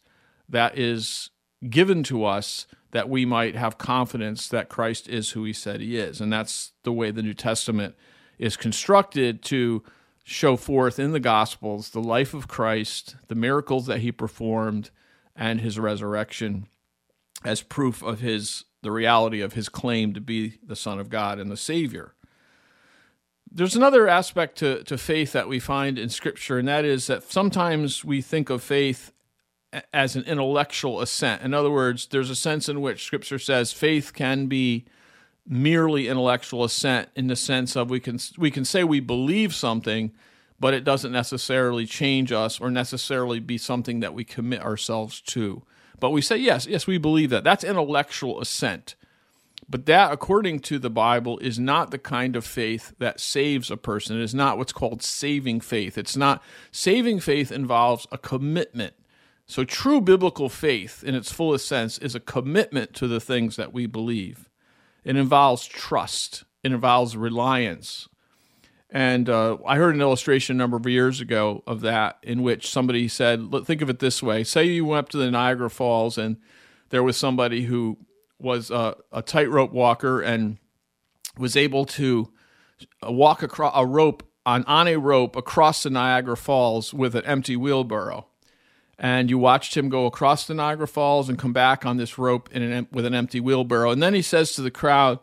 that 0.49 0.79
is 0.79 1.31
given 1.69 2.03
to 2.05 2.25
us 2.25 2.67
that 2.93 3.09
we 3.09 3.25
might 3.27 3.55
have 3.55 3.79
confidence 3.79 4.49
that 4.49 4.69
Christ 4.69 5.09
is 5.09 5.31
who 5.31 5.45
he 5.45 5.53
said 5.53 5.81
he 5.81 5.97
is. 5.97 6.21
And 6.21 6.33
that's 6.33 6.73
the 6.83 6.93
way 6.93 7.11
the 7.11 7.23
New 7.23 7.35
Testament 7.35 7.95
is 8.39 8.57
constructed 8.57 9.43
to 9.45 9.83
show 10.25 10.57
forth 10.57 10.99
in 10.99 11.13
the 11.13 11.21
Gospels 11.21 11.91
the 11.91 12.01
life 12.01 12.35
of 12.35 12.49
Christ, 12.49 13.17
the 13.29 13.35
miracles 13.35 13.87
that 13.87 14.01
he 14.01 14.11
performed, 14.11 14.91
and 15.35 15.61
his 15.61 15.79
resurrection 15.79 16.67
as 17.45 17.63
proof 17.63 18.03
of 18.03 18.21
his 18.21 18.65
the 18.83 18.91
reality 18.93 19.41
of 19.41 19.55
his 19.55 19.69
claim 19.69 20.15
to 20.15 20.21
be 20.21 20.59
the 20.65 20.77
Son 20.77 20.99
of 20.99 21.11
God 21.11 21.39
and 21.39 21.51
the 21.51 21.57
Savior 21.57 22.15
there's 23.57 23.77
another 23.77 24.09
aspect 24.09 24.59
to, 24.59 24.83
to 24.85 24.99
faith 24.99 25.33
that 25.33 25.49
we 25.49 25.59
find 25.59 25.99
in 25.99 26.11
Scripture, 26.11 26.59
and 26.59 26.69
that 26.69 26.85
is 26.85 27.07
that 27.07 27.23
sometimes 27.23 28.05
we 28.05 28.21
think 28.21 28.51
of 28.51 28.63
faith 28.63 29.13
as 29.93 30.15
an 30.15 30.25
intellectual 30.25 31.01
assent. 31.01 31.43
In 31.43 31.55
other 31.55 31.71
words, 31.71 32.07
there's 32.07 32.31
a 32.31 32.37
sense 32.37 32.69
in 32.69 32.81
which 32.81 33.05
Scripture 33.05 33.39
says 33.39 33.73
faith 33.73 34.13
can 34.13 34.47
be 34.47 34.85
merely 35.49 36.09
intellectual 36.09 36.65
assent 36.65 37.09
in 37.15 37.29
the 37.29 37.37
sense 37.37 37.77
of 37.77 37.91
we 37.91 38.01
can 38.01 38.19
we 38.37 38.51
can 38.51 38.65
say 38.65 38.85
we 38.85 39.01
believe 39.01 39.55
something, 39.55 40.13
but 40.59 40.75
it 40.75 40.85
doesn't 40.85 41.13
necessarily 41.13 41.87
change 41.87 42.33
us 42.33 42.61
or 42.61 42.71
necessarily 42.71 43.41
be 43.41 43.59
something 43.59 44.01
that 44.01 44.15
we 44.15 44.25
commit 44.25 44.63
ourselves 44.63 45.21
to. 45.21 45.63
But 45.99 46.11
we 46.11 46.21
say 46.21 46.37
yes, 46.37 46.67
yes, 46.67 46.87
we 46.87 46.99
believe 46.99 47.31
that. 47.31 47.45
That's 47.45 47.65
intellectual 47.65 48.41
assent. 48.41 48.97
But 49.69 49.87
that, 49.87 50.13
according 50.13 50.61
to 50.61 50.79
the 50.79 50.91
Bible, 50.91 51.39
is 51.39 51.59
not 51.59 51.91
the 51.91 51.99
kind 51.99 52.37
of 52.37 52.45
faith 52.45 52.95
that 52.99 53.19
saves 53.19 53.71
a 53.71 53.77
person. 53.77 54.17
It 54.17 54.23
is 54.23 54.35
not 54.35 54.59
what's 54.59 54.73
called 54.73 55.03
saving 55.03 55.61
faith. 55.61 55.99
It's 55.99 56.17
not 56.17 56.43
saving 56.71 57.21
faith 57.21 57.51
involves 57.51 58.07
a 58.13 58.19
commitment. 58.19 58.95
So, 59.47 59.65
true 59.65 60.01
biblical 60.01 60.49
faith, 60.49 61.03
in 61.05 61.15
its 61.15 61.33
fullest 61.33 61.67
sense, 61.67 61.99
is 61.99 62.15
a 62.15 62.21
commitment 62.21 62.95
to 62.95 63.09
the 63.09 63.21
things 63.21 63.57
that 63.57 63.73
we 63.73 63.87
believe. 63.87 64.46
It 65.07 65.15
involves 65.15 65.67
trust, 65.67 66.43
it 66.65 66.73
involves 66.73 67.17
reliance. 67.17 68.09
And 68.91 69.31
uh, 69.31 69.59
I 69.65 69.77
heard 69.77 69.95
an 69.95 70.01
illustration 70.01 70.57
a 70.57 70.59
number 70.59 70.77
of 70.77 70.85
years 70.87 71.21
ago 71.21 71.63
of 71.65 71.81
that, 71.83 72.19
in 72.25 72.43
which 72.43 72.69
somebody 72.69 73.07
said, 73.07 73.53
Think 73.65 73.83
of 73.83 73.89
it 73.89 74.01
this 74.01 74.21
way 74.21 74.43
say 74.43 74.65
you 74.65 74.85
went 74.85 75.05
up 75.05 75.09
to 75.11 75.17
the 75.17 75.31
Niagara 75.31 75.71
Falls 75.71 76.19
and 76.19 76.39
there 76.91 77.05
was 77.05 77.17
somebody 77.17 77.67
who 77.67 77.99
was 78.41 78.69
a, 78.73 78.97
a 79.13 79.23
tightrope 79.23 79.73
walker 79.73 80.21
and 80.21 80.59
was 81.39 81.57
able 81.57 81.85
to 81.85 82.33
uh, 83.07 83.13
walk 83.13 83.45
across 83.45 83.75
a 83.77 83.87
rope 83.87 84.29
on, 84.45 84.65
on 84.65 84.89
a 84.89 84.97
rope 84.97 85.37
across 85.37 85.85
the 85.85 85.91
Niagara 85.91 86.37
Falls 86.37 86.93
with 86.93 87.15
an 87.15 87.25
empty 87.27 87.57
wheelbarrow. 87.57 88.27
And 88.99 89.29
you 89.29 89.39
watched 89.39 89.77
him 89.77 89.89
go 89.89 90.07
across 90.07 90.47
the 90.47 90.55
Niagara 90.55 90.89
Falls 90.89 91.29
and 91.29 91.39
come 91.39 91.53
back 91.53 91.85
on 91.85 91.99
this 91.99 92.17
rope 92.17 92.49
an, 92.55 92.89
with 92.91 93.05
an 93.05 93.15
empty 93.15 93.41
wheelbarrow. 93.41 93.91
And 93.91 94.03
then 94.03 94.15
he 94.15 94.23
says 94.23 94.53
to 94.53 94.63
the 94.63 94.71
crowd, 94.71 95.19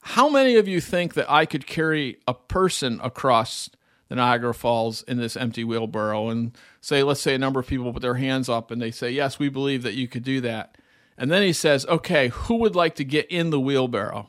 How 0.00 0.28
many 0.28 0.56
of 0.56 0.68
you 0.68 0.80
think 0.80 1.14
that 1.14 1.30
I 1.30 1.44
could 1.44 1.66
carry 1.66 2.18
a 2.28 2.34
person 2.34 3.00
across 3.02 3.68
the 4.08 4.14
Niagara 4.14 4.54
Falls 4.54 5.02
in 5.02 5.18
this 5.18 5.36
empty 5.36 5.64
wheelbarrow? 5.64 6.28
And 6.28 6.56
say, 6.80 7.02
let's 7.02 7.20
say 7.20 7.34
a 7.34 7.38
number 7.38 7.58
of 7.58 7.66
people 7.66 7.92
put 7.92 8.02
their 8.02 8.14
hands 8.14 8.48
up 8.48 8.70
and 8.70 8.80
they 8.80 8.92
say, 8.92 9.10
Yes, 9.10 9.40
we 9.40 9.48
believe 9.48 9.82
that 9.82 9.94
you 9.94 10.06
could 10.06 10.22
do 10.22 10.40
that. 10.42 10.76
And 11.18 11.32
then 11.32 11.42
he 11.42 11.52
says, 11.52 11.84
Okay, 11.86 12.28
who 12.28 12.56
would 12.56 12.76
like 12.76 12.94
to 12.94 13.04
get 13.04 13.26
in 13.26 13.50
the 13.50 13.60
wheelbarrow? 13.60 14.28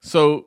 So 0.00 0.46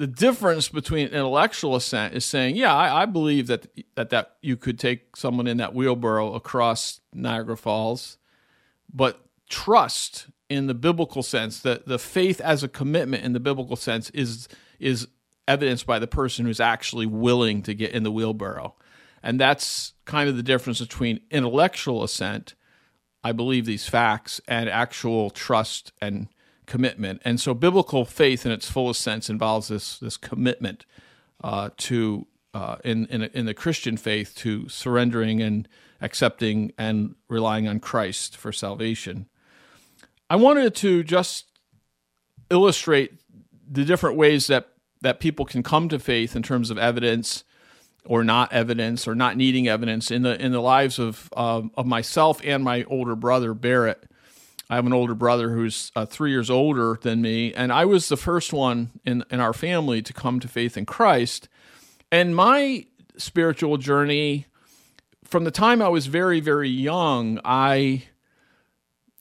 the 0.00 0.06
difference 0.06 0.70
between 0.70 1.08
intellectual 1.08 1.76
assent 1.76 2.14
is 2.14 2.24
saying, 2.24 2.56
yeah, 2.56 2.74
I, 2.74 3.02
I, 3.02 3.04
believe 3.04 3.48
that, 3.48 3.66
that 3.96 4.08
that 4.08 4.36
you 4.40 4.56
could 4.56 4.78
take 4.78 5.14
someone 5.14 5.46
in 5.46 5.58
that 5.58 5.74
wheelbarrow 5.74 6.32
across 6.32 7.02
Niagara 7.12 7.54
Falls, 7.54 8.16
but 8.90 9.20
trust 9.50 10.28
in 10.48 10.68
the 10.68 10.74
biblical 10.74 11.22
sense, 11.22 11.60
that 11.60 11.86
the 11.86 11.98
faith 11.98 12.40
as 12.40 12.62
a 12.62 12.68
commitment 12.68 13.24
in 13.24 13.34
the 13.34 13.40
biblical 13.40 13.76
sense 13.76 14.08
is 14.10 14.48
is 14.78 15.06
evidenced 15.46 15.84
by 15.84 15.98
the 15.98 16.06
person 16.06 16.46
who's 16.46 16.60
actually 16.60 17.04
willing 17.04 17.60
to 17.64 17.74
get 17.74 17.92
in 17.92 18.02
the 18.02 18.10
wheelbarrow. 18.10 18.74
And 19.22 19.38
that's 19.38 19.92
kind 20.06 20.30
of 20.30 20.36
the 20.38 20.42
difference 20.42 20.80
between 20.80 21.20
intellectual 21.30 22.02
assent, 22.02 22.54
I 23.22 23.32
believe 23.32 23.66
these 23.66 23.86
facts, 23.86 24.40
and 24.48 24.66
actual 24.66 25.28
trust 25.28 25.92
and 26.00 26.28
commitment. 26.70 27.20
And 27.24 27.40
so 27.40 27.52
biblical 27.52 28.04
faith 28.06 28.46
in 28.46 28.52
its 28.52 28.70
fullest 28.70 29.02
sense 29.02 29.28
involves 29.28 29.68
this 29.68 29.98
this 29.98 30.16
commitment 30.16 30.86
uh, 31.42 31.70
to 31.78 32.26
uh, 32.54 32.76
in 32.84 33.06
in, 33.06 33.22
in 33.22 33.44
the 33.44 33.54
Christian 33.54 33.96
faith 33.98 34.34
to 34.36 34.68
surrendering 34.68 35.42
and 35.42 35.68
accepting 36.00 36.72
and 36.78 37.16
relying 37.28 37.68
on 37.68 37.80
Christ 37.80 38.36
for 38.36 38.52
salvation. 38.52 39.26
I 40.30 40.36
wanted 40.36 40.74
to 40.76 41.02
just 41.02 41.46
illustrate 42.50 43.14
the 43.68 43.84
different 43.84 44.16
ways 44.16 44.46
that 44.46 44.68
that 45.02 45.18
people 45.18 45.44
can 45.44 45.62
come 45.62 45.88
to 45.88 45.98
faith 45.98 46.36
in 46.36 46.42
terms 46.42 46.70
of 46.70 46.78
evidence 46.78 47.42
or 48.04 48.22
not 48.22 48.52
evidence 48.52 49.08
or 49.08 49.14
not 49.16 49.36
needing 49.36 49.66
evidence 49.66 50.10
in 50.10 50.22
the 50.22 50.40
in 50.40 50.52
the 50.52 50.62
lives 50.62 51.00
of 51.00 51.28
of 51.32 51.84
myself 51.84 52.40
and 52.44 52.62
my 52.62 52.84
older 52.84 53.16
brother 53.16 53.54
Barrett. 53.54 54.09
I 54.70 54.76
have 54.76 54.86
an 54.86 54.92
older 54.92 55.16
brother 55.16 55.50
who's 55.50 55.90
uh, 55.96 56.06
three 56.06 56.30
years 56.30 56.48
older 56.48 56.96
than 57.02 57.20
me, 57.20 57.52
and 57.52 57.72
I 57.72 57.84
was 57.84 58.08
the 58.08 58.16
first 58.16 58.52
one 58.52 58.92
in, 59.04 59.24
in 59.28 59.40
our 59.40 59.52
family 59.52 60.00
to 60.00 60.12
come 60.12 60.38
to 60.38 60.46
faith 60.46 60.76
in 60.76 60.86
Christ. 60.86 61.48
And 62.12 62.36
my 62.36 62.86
spiritual 63.16 63.78
journey, 63.78 64.46
from 65.24 65.42
the 65.42 65.50
time 65.50 65.82
I 65.82 65.88
was 65.88 66.06
very, 66.06 66.38
very 66.38 66.68
young, 66.68 67.40
I, 67.44 68.04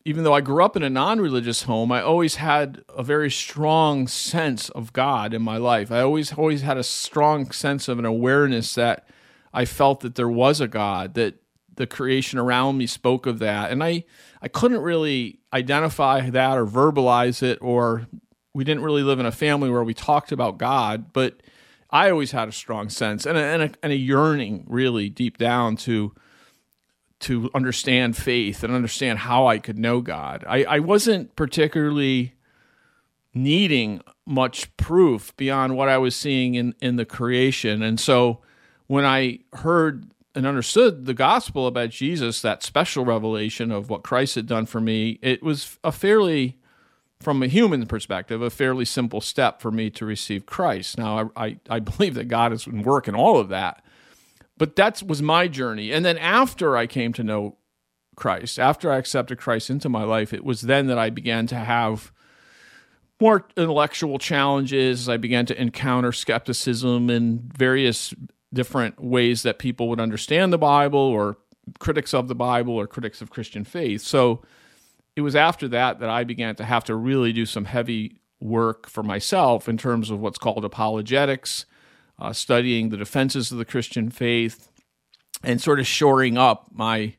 even 0.05 0.23
though 0.23 0.35
I 0.35 0.41
grew 0.41 0.63
up 0.63 0.75
in 0.75 0.83
a 0.83 0.89
non 0.89 1.19
religious 1.19 1.63
home, 1.63 1.91
I 1.91 2.03
always 2.03 2.35
had 2.35 2.83
a 2.95 3.01
very 3.01 3.31
strong 3.31 4.07
sense 4.07 4.69
of 4.69 4.93
God 4.93 5.33
in 5.33 5.41
my 5.41 5.57
life. 5.57 5.91
I 5.91 6.01
always, 6.01 6.31
always 6.33 6.61
had 6.61 6.77
a 6.77 6.83
strong 6.83 7.49
sense 7.49 7.87
of 7.87 7.97
an 7.97 8.05
awareness 8.05 8.75
that 8.75 9.07
I 9.51 9.65
felt 9.65 10.01
that 10.01 10.13
there 10.13 10.29
was 10.29 10.61
a 10.61 10.67
God, 10.67 11.15
that 11.15 11.41
the 11.79 11.87
creation 11.87 12.37
around 12.37 12.77
me 12.77 12.85
spoke 12.85 13.25
of 13.25 13.39
that. 13.39 13.71
And 13.71 13.81
I, 13.81 14.03
I 14.41 14.49
couldn't 14.49 14.81
really 14.81 15.39
identify 15.53 16.29
that 16.29 16.57
or 16.57 16.65
verbalize 16.65 17.41
it, 17.41 17.57
or 17.61 18.05
we 18.53 18.65
didn't 18.65 18.83
really 18.83 19.01
live 19.01 19.17
in 19.19 19.25
a 19.25 19.31
family 19.31 19.69
where 19.69 19.83
we 19.83 19.93
talked 19.93 20.33
about 20.33 20.57
God, 20.57 21.13
but 21.13 21.41
I 21.89 22.11
always 22.11 22.31
had 22.31 22.49
a 22.49 22.51
strong 22.51 22.89
sense 22.89 23.25
and 23.25 23.37
a, 23.37 23.41
and 23.41 23.63
a, 23.63 23.71
and 23.81 23.93
a 23.93 23.95
yearning, 23.95 24.65
really 24.67 25.09
deep 25.09 25.37
down, 25.37 25.77
to 25.77 26.13
to 27.21 27.49
understand 27.53 28.17
faith 28.17 28.61
and 28.63 28.73
understand 28.73 29.19
how 29.19 29.47
I 29.47 29.57
could 29.57 29.79
know 29.79 30.01
God. 30.01 30.43
I, 30.47 30.63
I 30.63 30.79
wasn't 30.79 31.35
particularly 31.35 32.33
needing 33.33 34.01
much 34.25 34.75
proof 34.77 35.35
beyond 35.37 35.77
what 35.77 35.89
I 35.89 35.97
was 35.97 36.15
seeing 36.15 36.55
in, 36.55 36.75
in 36.81 36.97
the 36.97 37.05
creation. 37.05 37.81
And 37.81 37.99
so 37.99 38.41
when 38.87 39.05
I 39.05 39.39
heard 39.53 40.11
and 40.35 40.45
understood 40.45 41.05
the 41.05 41.13
gospel 41.13 41.67
about 41.67 41.89
Jesus, 41.89 42.41
that 42.41 42.63
special 42.63 43.03
revelation 43.03 43.71
of 43.71 43.89
what 43.89 44.03
Christ 44.03 44.35
had 44.35 44.45
done 44.45 44.65
for 44.65 44.79
me, 44.79 45.19
it 45.21 45.41
was 45.41 45.79
a 45.83 45.91
fairly, 45.91 46.57
from 47.19 47.41
a 47.41 47.47
human 47.47 47.85
perspective, 47.87 48.41
a 48.41 48.49
fairly 48.49 48.85
simple 48.85 49.21
step 49.21 49.61
for 49.61 49.71
me 49.71 49.89
to 49.91 50.05
receive 50.05 50.45
Christ. 50.45 50.97
Now, 50.97 51.31
I, 51.35 51.45
I, 51.45 51.57
I 51.69 51.79
believe 51.79 52.13
that 52.15 52.27
God 52.27 52.51
has 52.51 52.65
been 52.65 52.83
working 52.83 53.15
all 53.15 53.39
of 53.39 53.49
that, 53.49 53.83
but 54.57 54.75
that 54.75 55.01
was 55.01 55.21
my 55.21 55.47
journey. 55.47 55.91
And 55.91 56.05
then 56.05 56.17
after 56.17 56.77
I 56.77 56.85
came 56.85 57.11
to 57.13 57.23
know 57.23 57.57
Christ, 58.15 58.59
after 58.59 58.91
I 58.91 58.97
accepted 58.97 59.39
Christ 59.39 59.69
into 59.69 59.89
my 59.89 60.03
life, 60.03 60.33
it 60.33 60.43
was 60.43 60.61
then 60.61 60.87
that 60.87 60.99
I 60.99 61.09
began 61.09 61.47
to 61.47 61.55
have 61.55 62.11
more 63.19 63.47
intellectual 63.57 64.19
challenges. 64.19 65.09
I 65.09 65.17
began 65.17 65.45
to 65.47 65.59
encounter 65.59 66.11
skepticism 66.11 67.09
and 67.09 67.41
various 67.41 68.13
different 68.53 69.03
ways 69.03 69.43
that 69.43 69.59
people 69.59 69.87
would 69.89 69.99
understand 69.99 70.51
the 70.51 70.57
Bible 70.57 70.99
or 70.99 71.37
critics 71.79 72.13
of 72.13 72.27
the 72.27 72.35
Bible 72.35 72.73
or 72.73 72.87
critics 72.87 73.21
of 73.21 73.29
Christian 73.29 73.63
faith. 73.63 74.01
So 74.01 74.41
it 75.15 75.21
was 75.21 75.35
after 75.35 75.67
that 75.67 75.99
that 75.99 76.09
I 76.09 76.23
began 76.23 76.55
to 76.55 76.65
have 76.65 76.83
to 76.85 76.95
really 76.95 77.33
do 77.33 77.45
some 77.45 77.65
heavy 77.65 78.19
work 78.39 78.89
for 78.89 79.03
myself 79.03 79.67
in 79.67 79.77
terms 79.77 80.09
of 80.09 80.19
what's 80.19 80.37
called 80.37 80.65
apologetics, 80.65 81.65
uh, 82.17 82.33
studying 82.33 82.89
the 82.89 82.97
defenses 82.97 83.51
of 83.51 83.57
the 83.57 83.65
Christian 83.65 84.09
faith, 84.09 84.71
and 85.43 85.61
sort 85.61 85.79
of 85.79 85.87
shoring 85.87 86.37
up 86.37 86.67
my 86.71 87.15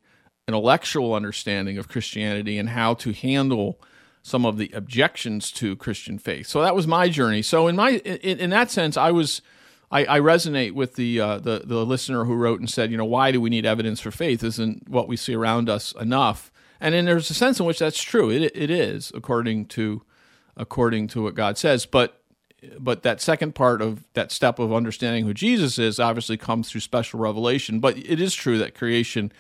intellectual 0.48 1.14
understanding 1.14 1.78
of 1.78 1.88
Christianity 1.88 2.58
and 2.58 2.70
how 2.70 2.94
to 2.94 3.12
handle 3.12 3.80
some 4.22 4.44
of 4.44 4.58
the 4.58 4.70
objections 4.74 5.50
to 5.52 5.76
Christian 5.76 6.18
faith. 6.18 6.46
So 6.46 6.60
that 6.62 6.74
was 6.74 6.86
my 6.86 7.08
journey. 7.08 7.42
So 7.42 7.68
in 7.68 7.76
my 7.76 7.92
in, 7.92 8.38
in 8.38 8.50
that 8.50 8.70
sense, 8.70 8.96
I 8.96 9.10
was 9.10 9.42
I, 9.90 10.04
I 10.04 10.20
resonate 10.20 10.72
with 10.72 10.94
the, 10.94 11.20
uh, 11.20 11.38
the 11.38 11.62
the 11.64 11.84
listener 11.84 12.24
who 12.24 12.34
wrote 12.34 12.60
and 12.60 12.70
said, 12.70 12.90
you 12.90 12.96
know, 12.96 13.04
why 13.04 13.32
do 13.32 13.40
we 13.40 13.50
need 13.50 13.66
evidence 13.66 14.00
for 14.00 14.10
faith? 14.10 14.44
Isn't 14.44 14.88
what 14.88 15.08
we 15.08 15.16
see 15.16 15.34
around 15.34 15.68
us 15.68 15.92
enough? 16.00 16.52
And 16.80 16.94
then 16.94 17.04
there's 17.04 17.30
a 17.30 17.34
sense 17.34 17.60
in 17.60 17.66
which 17.66 17.80
that's 17.80 18.02
true. 18.02 18.30
It 18.30 18.52
it 18.54 18.70
is 18.70 19.12
according 19.14 19.66
to 19.66 20.02
according 20.56 21.08
to 21.08 21.22
what 21.22 21.34
God 21.34 21.58
says. 21.58 21.86
But 21.86 22.22
but 22.78 23.02
that 23.02 23.20
second 23.20 23.54
part 23.54 23.82
of 23.82 24.04
that 24.14 24.30
step 24.30 24.58
of 24.58 24.72
understanding 24.72 25.24
who 25.24 25.34
Jesus 25.34 25.78
is 25.78 25.98
obviously 25.98 26.36
comes 26.36 26.70
through 26.70 26.82
special 26.82 27.20
revelation. 27.20 27.80
But 27.80 27.98
it 27.98 28.20
is 28.20 28.34
true 28.34 28.58
that 28.58 28.74
creation 28.74 29.32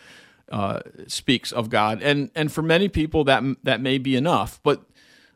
uh, 0.50 0.80
speaks 1.06 1.52
of 1.52 1.70
God, 1.70 2.02
and 2.02 2.30
and 2.34 2.50
for 2.50 2.62
many 2.62 2.88
people 2.88 3.24
that 3.24 3.42
that 3.62 3.80
may 3.80 3.98
be 3.98 4.16
enough. 4.16 4.60
But 4.62 4.82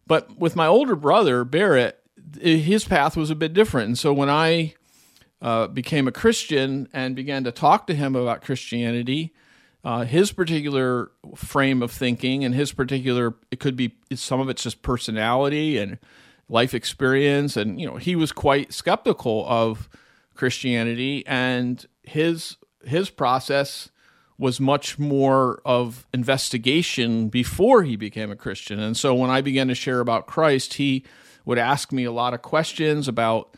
but 0.06 0.38
with 0.38 0.56
my 0.56 0.66
older 0.66 0.96
brother 0.96 1.44
Barrett, 1.44 2.00
his 2.40 2.84
path 2.84 3.16
was 3.16 3.30
a 3.30 3.34
bit 3.34 3.52
different. 3.52 3.86
And 3.86 3.98
so 3.98 4.12
when 4.12 4.28
I 4.28 4.74
uh, 5.44 5.66
became 5.66 6.08
a 6.08 6.12
Christian 6.12 6.88
and 6.94 7.14
began 7.14 7.44
to 7.44 7.52
talk 7.52 7.86
to 7.86 7.94
him 7.94 8.16
about 8.16 8.40
Christianity, 8.40 9.34
uh, 9.84 10.04
his 10.04 10.32
particular 10.32 11.12
frame 11.36 11.82
of 11.82 11.92
thinking 11.92 12.42
and 12.44 12.54
his 12.54 12.72
particular 12.72 13.34
it 13.50 13.60
could 13.60 13.76
be 13.76 13.94
some 14.14 14.40
of 14.40 14.48
it's 14.48 14.62
just 14.62 14.80
personality 14.80 15.76
and 15.76 15.98
life 16.48 16.72
experience, 16.72 17.58
and 17.58 17.78
you 17.78 17.86
know 17.86 17.96
he 17.96 18.16
was 18.16 18.32
quite 18.32 18.72
skeptical 18.72 19.44
of 19.46 19.90
Christianity, 20.34 21.22
and 21.26 21.84
his 22.02 22.56
his 22.82 23.10
process 23.10 23.90
was 24.38 24.58
much 24.58 24.98
more 24.98 25.60
of 25.66 26.06
investigation 26.14 27.28
before 27.28 27.82
he 27.82 27.96
became 27.96 28.30
a 28.30 28.36
Christian. 28.36 28.80
And 28.80 28.96
so 28.96 29.14
when 29.14 29.28
I 29.28 29.42
began 29.42 29.68
to 29.68 29.74
share 29.74 30.00
about 30.00 30.26
Christ, 30.26 30.74
he 30.74 31.04
would 31.44 31.58
ask 31.58 31.92
me 31.92 32.04
a 32.04 32.10
lot 32.10 32.32
of 32.32 32.40
questions 32.40 33.08
about 33.08 33.54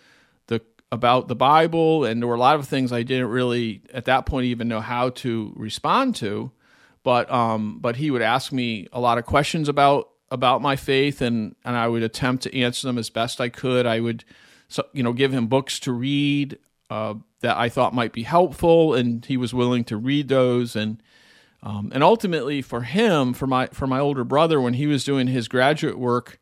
about 0.92 1.28
the 1.28 1.36
Bible, 1.36 2.04
and 2.04 2.22
there 2.22 2.28
were 2.28 2.36
a 2.36 2.40
lot 2.40 2.56
of 2.56 2.68
things 2.68 2.92
I 2.92 3.02
didn't 3.02 3.28
really 3.28 3.82
at 3.92 4.04
that 4.04 4.26
point 4.26 4.46
even 4.46 4.68
know 4.68 4.80
how 4.80 5.10
to 5.10 5.52
respond 5.56 6.14
to. 6.16 6.52
But 7.02 7.30
um, 7.30 7.78
but 7.80 7.96
he 7.96 8.10
would 8.10 8.22
ask 8.22 8.52
me 8.52 8.88
a 8.92 9.00
lot 9.00 9.18
of 9.18 9.26
questions 9.26 9.68
about 9.68 10.10
about 10.30 10.62
my 10.62 10.76
faith, 10.76 11.20
and 11.20 11.54
and 11.64 11.76
I 11.76 11.88
would 11.88 12.02
attempt 12.02 12.42
to 12.44 12.58
answer 12.58 12.86
them 12.86 12.98
as 12.98 13.10
best 13.10 13.40
I 13.40 13.48
could. 13.48 13.86
I 13.86 14.00
would, 14.00 14.24
so, 14.68 14.84
you 14.92 15.02
know, 15.02 15.12
give 15.12 15.32
him 15.32 15.46
books 15.46 15.78
to 15.80 15.92
read 15.92 16.58
uh, 16.90 17.14
that 17.40 17.56
I 17.56 17.68
thought 17.68 17.94
might 17.94 18.12
be 18.12 18.24
helpful, 18.24 18.94
and 18.94 19.24
he 19.24 19.36
was 19.36 19.54
willing 19.54 19.84
to 19.84 19.96
read 19.96 20.28
those. 20.28 20.74
And 20.74 21.00
um, 21.62 21.90
and 21.94 22.02
ultimately, 22.02 22.62
for 22.62 22.82
him, 22.82 23.32
for 23.32 23.46
my 23.46 23.68
for 23.68 23.86
my 23.86 24.00
older 24.00 24.24
brother, 24.24 24.60
when 24.60 24.74
he 24.74 24.86
was 24.86 25.04
doing 25.04 25.28
his 25.28 25.48
graduate 25.48 25.98
work 25.98 26.40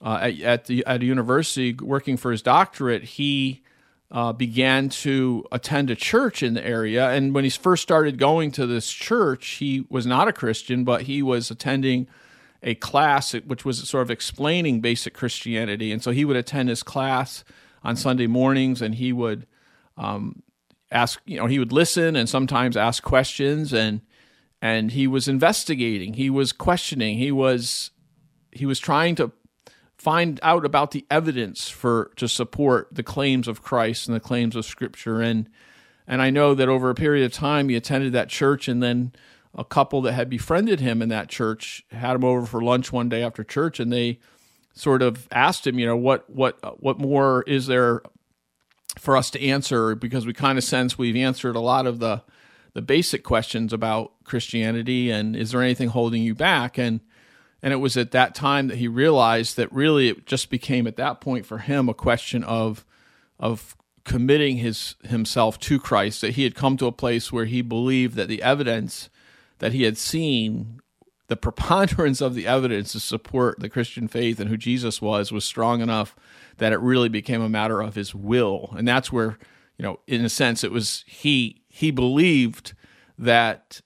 uh, 0.00 0.18
at, 0.22 0.40
at 0.40 0.64
the 0.66 0.84
at 0.86 1.02
a 1.02 1.06
university, 1.06 1.74
working 1.74 2.16
for 2.16 2.30
his 2.30 2.42
doctorate, 2.42 3.02
he 3.02 3.62
uh, 4.10 4.32
began 4.32 4.88
to 4.88 5.44
attend 5.52 5.90
a 5.90 5.96
church 5.96 6.42
in 6.42 6.54
the 6.54 6.66
area. 6.66 7.10
And 7.10 7.34
when 7.34 7.44
he 7.44 7.50
first 7.50 7.82
started 7.82 8.18
going 8.18 8.50
to 8.52 8.66
this 8.66 8.90
church, 8.90 9.46
he 9.60 9.86
was 9.90 10.06
not 10.06 10.28
a 10.28 10.32
Christian, 10.32 10.84
but 10.84 11.02
he 11.02 11.22
was 11.22 11.50
attending 11.50 12.08
a 12.62 12.74
class 12.74 13.32
which 13.34 13.64
was 13.64 13.88
sort 13.88 14.02
of 14.02 14.10
explaining 14.10 14.80
basic 14.80 15.14
Christianity. 15.14 15.92
And 15.92 16.02
so 16.02 16.10
he 16.10 16.24
would 16.24 16.36
attend 16.36 16.68
his 16.68 16.82
class 16.82 17.44
on 17.84 17.96
Sunday 17.96 18.26
mornings 18.26 18.82
and 18.82 18.94
he 18.94 19.12
would. 19.12 19.46
um, 19.96 20.42
ask. 20.90 21.20
You 21.26 21.38
know, 21.38 21.46
he 21.46 21.58
would 21.58 21.72
listen 21.72 22.16
and 22.16 22.28
sometimes 22.28 22.76
ask 22.76 23.02
questions, 23.02 23.72
and 23.72 24.00
and 24.62 24.92
he 24.92 25.06
was 25.06 25.28
investigating. 25.28 26.14
He 26.14 26.30
was 26.30 26.52
questioning. 26.52 27.18
He 27.18 27.30
was 27.32 27.90
he 28.52 28.66
was 28.66 28.78
trying 28.80 29.14
to 29.16 29.32
find 29.98 30.38
out 30.42 30.64
about 30.64 30.92
the 30.92 31.04
evidence 31.10 31.68
for 31.68 32.12
to 32.16 32.28
support 32.28 32.88
the 32.92 33.02
claims 33.02 33.48
of 33.48 33.62
Christ 33.62 34.06
and 34.06 34.14
the 34.14 34.20
claims 34.20 34.56
of 34.56 34.64
Scripture. 34.64 35.20
And 35.20 35.48
and 36.06 36.22
I 36.22 36.30
know 36.30 36.54
that 36.54 36.68
over 36.68 36.88
a 36.88 36.94
period 36.94 37.26
of 37.26 37.32
time 37.32 37.68
he 37.68 37.76
attended 37.76 38.12
that 38.14 38.28
church, 38.28 38.68
and 38.68 38.82
then 38.82 39.12
a 39.54 39.64
couple 39.64 40.00
that 40.02 40.12
had 40.12 40.30
befriended 40.30 40.80
him 40.80 41.02
in 41.02 41.08
that 41.10 41.28
church 41.28 41.84
had 41.90 42.14
him 42.14 42.24
over 42.24 42.46
for 42.46 42.62
lunch 42.62 42.92
one 42.92 43.08
day 43.08 43.22
after 43.22 43.44
church, 43.44 43.80
and 43.80 43.92
they 43.92 44.20
sort 44.72 45.02
of 45.02 45.26
asked 45.32 45.66
him, 45.66 45.78
you 45.78 45.86
know, 45.86 45.96
what 45.96 46.30
what 46.30 46.82
what 46.82 46.98
more 46.98 47.42
is 47.46 47.66
there 47.66 48.02
for 48.98 49.16
us 49.16 49.30
to 49.30 49.44
answer? 49.44 49.94
Because 49.94 50.26
we 50.26 50.32
kind 50.32 50.56
of 50.56 50.64
sense 50.64 50.96
we've 50.96 51.16
answered 51.16 51.56
a 51.56 51.60
lot 51.60 51.86
of 51.86 51.98
the 51.98 52.22
the 52.74 52.82
basic 52.82 53.24
questions 53.24 53.72
about 53.72 54.12
Christianity, 54.24 55.10
and 55.10 55.34
is 55.34 55.50
there 55.50 55.62
anything 55.62 55.88
holding 55.88 56.22
you 56.22 56.34
back? 56.34 56.78
And 56.78 57.00
and 57.62 57.72
it 57.72 57.76
was 57.76 57.96
at 57.96 58.12
that 58.12 58.34
time 58.34 58.68
that 58.68 58.78
he 58.78 58.88
realized 58.88 59.56
that 59.56 59.72
really 59.72 60.08
it 60.08 60.26
just 60.26 60.50
became 60.50 60.86
at 60.86 60.96
that 60.96 61.20
point 61.20 61.44
for 61.44 61.58
him 61.58 61.88
a 61.88 61.94
question 61.94 62.44
of 62.44 62.84
of 63.38 63.76
committing 64.04 64.56
his 64.56 64.94
himself 65.04 65.58
to 65.60 65.78
Christ. 65.78 66.20
That 66.20 66.32
he 66.32 66.44
had 66.44 66.54
come 66.54 66.76
to 66.78 66.86
a 66.86 66.92
place 66.92 67.32
where 67.32 67.44
he 67.44 67.62
believed 67.62 68.14
that 68.16 68.28
the 68.28 68.42
evidence 68.42 69.10
that 69.58 69.72
he 69.72 69.82
had 69.82 69.98
seen, 69.98 70.80
the 71.26 71.36
preponderance 71.36 72.20
of 72.20 72.34
the 72.34 72.46
evidence 72.46 72.92
to 72.92 73.00
support 73.00 73.58
the 73.58 73.68
Christian 73.68 74.08
faith 74.08 74.38
and 74.38 74.48
who 74.48 74.56
Jesus 74.56 75.02
was, 75.02 75.32
was 75.32 75.44
strong 75.44 75.80
enough 75.80 76.14
that 76.58 76.72
it 76.72 76.80
really 76.80 77.08
became 77.08 77.42
a 77.42 77.48
matter 77.48 77.80
of 77.80 77.94
his 77.94 78.14
will. 78.14 78.74
And 78.76 78.86
that's 78.86 79.12
where, 79.12 79.38
you 79.76 79.82
know, 79.82 80.00
in 80.06 80.24
a 80.24 80.28
sense, 80.28 80.62
it 80.62 80.72
was 80.72 81.04
he 81.06 81.62
he 81.68 81.90
believed 81.90 82.74
that 83.18 83.80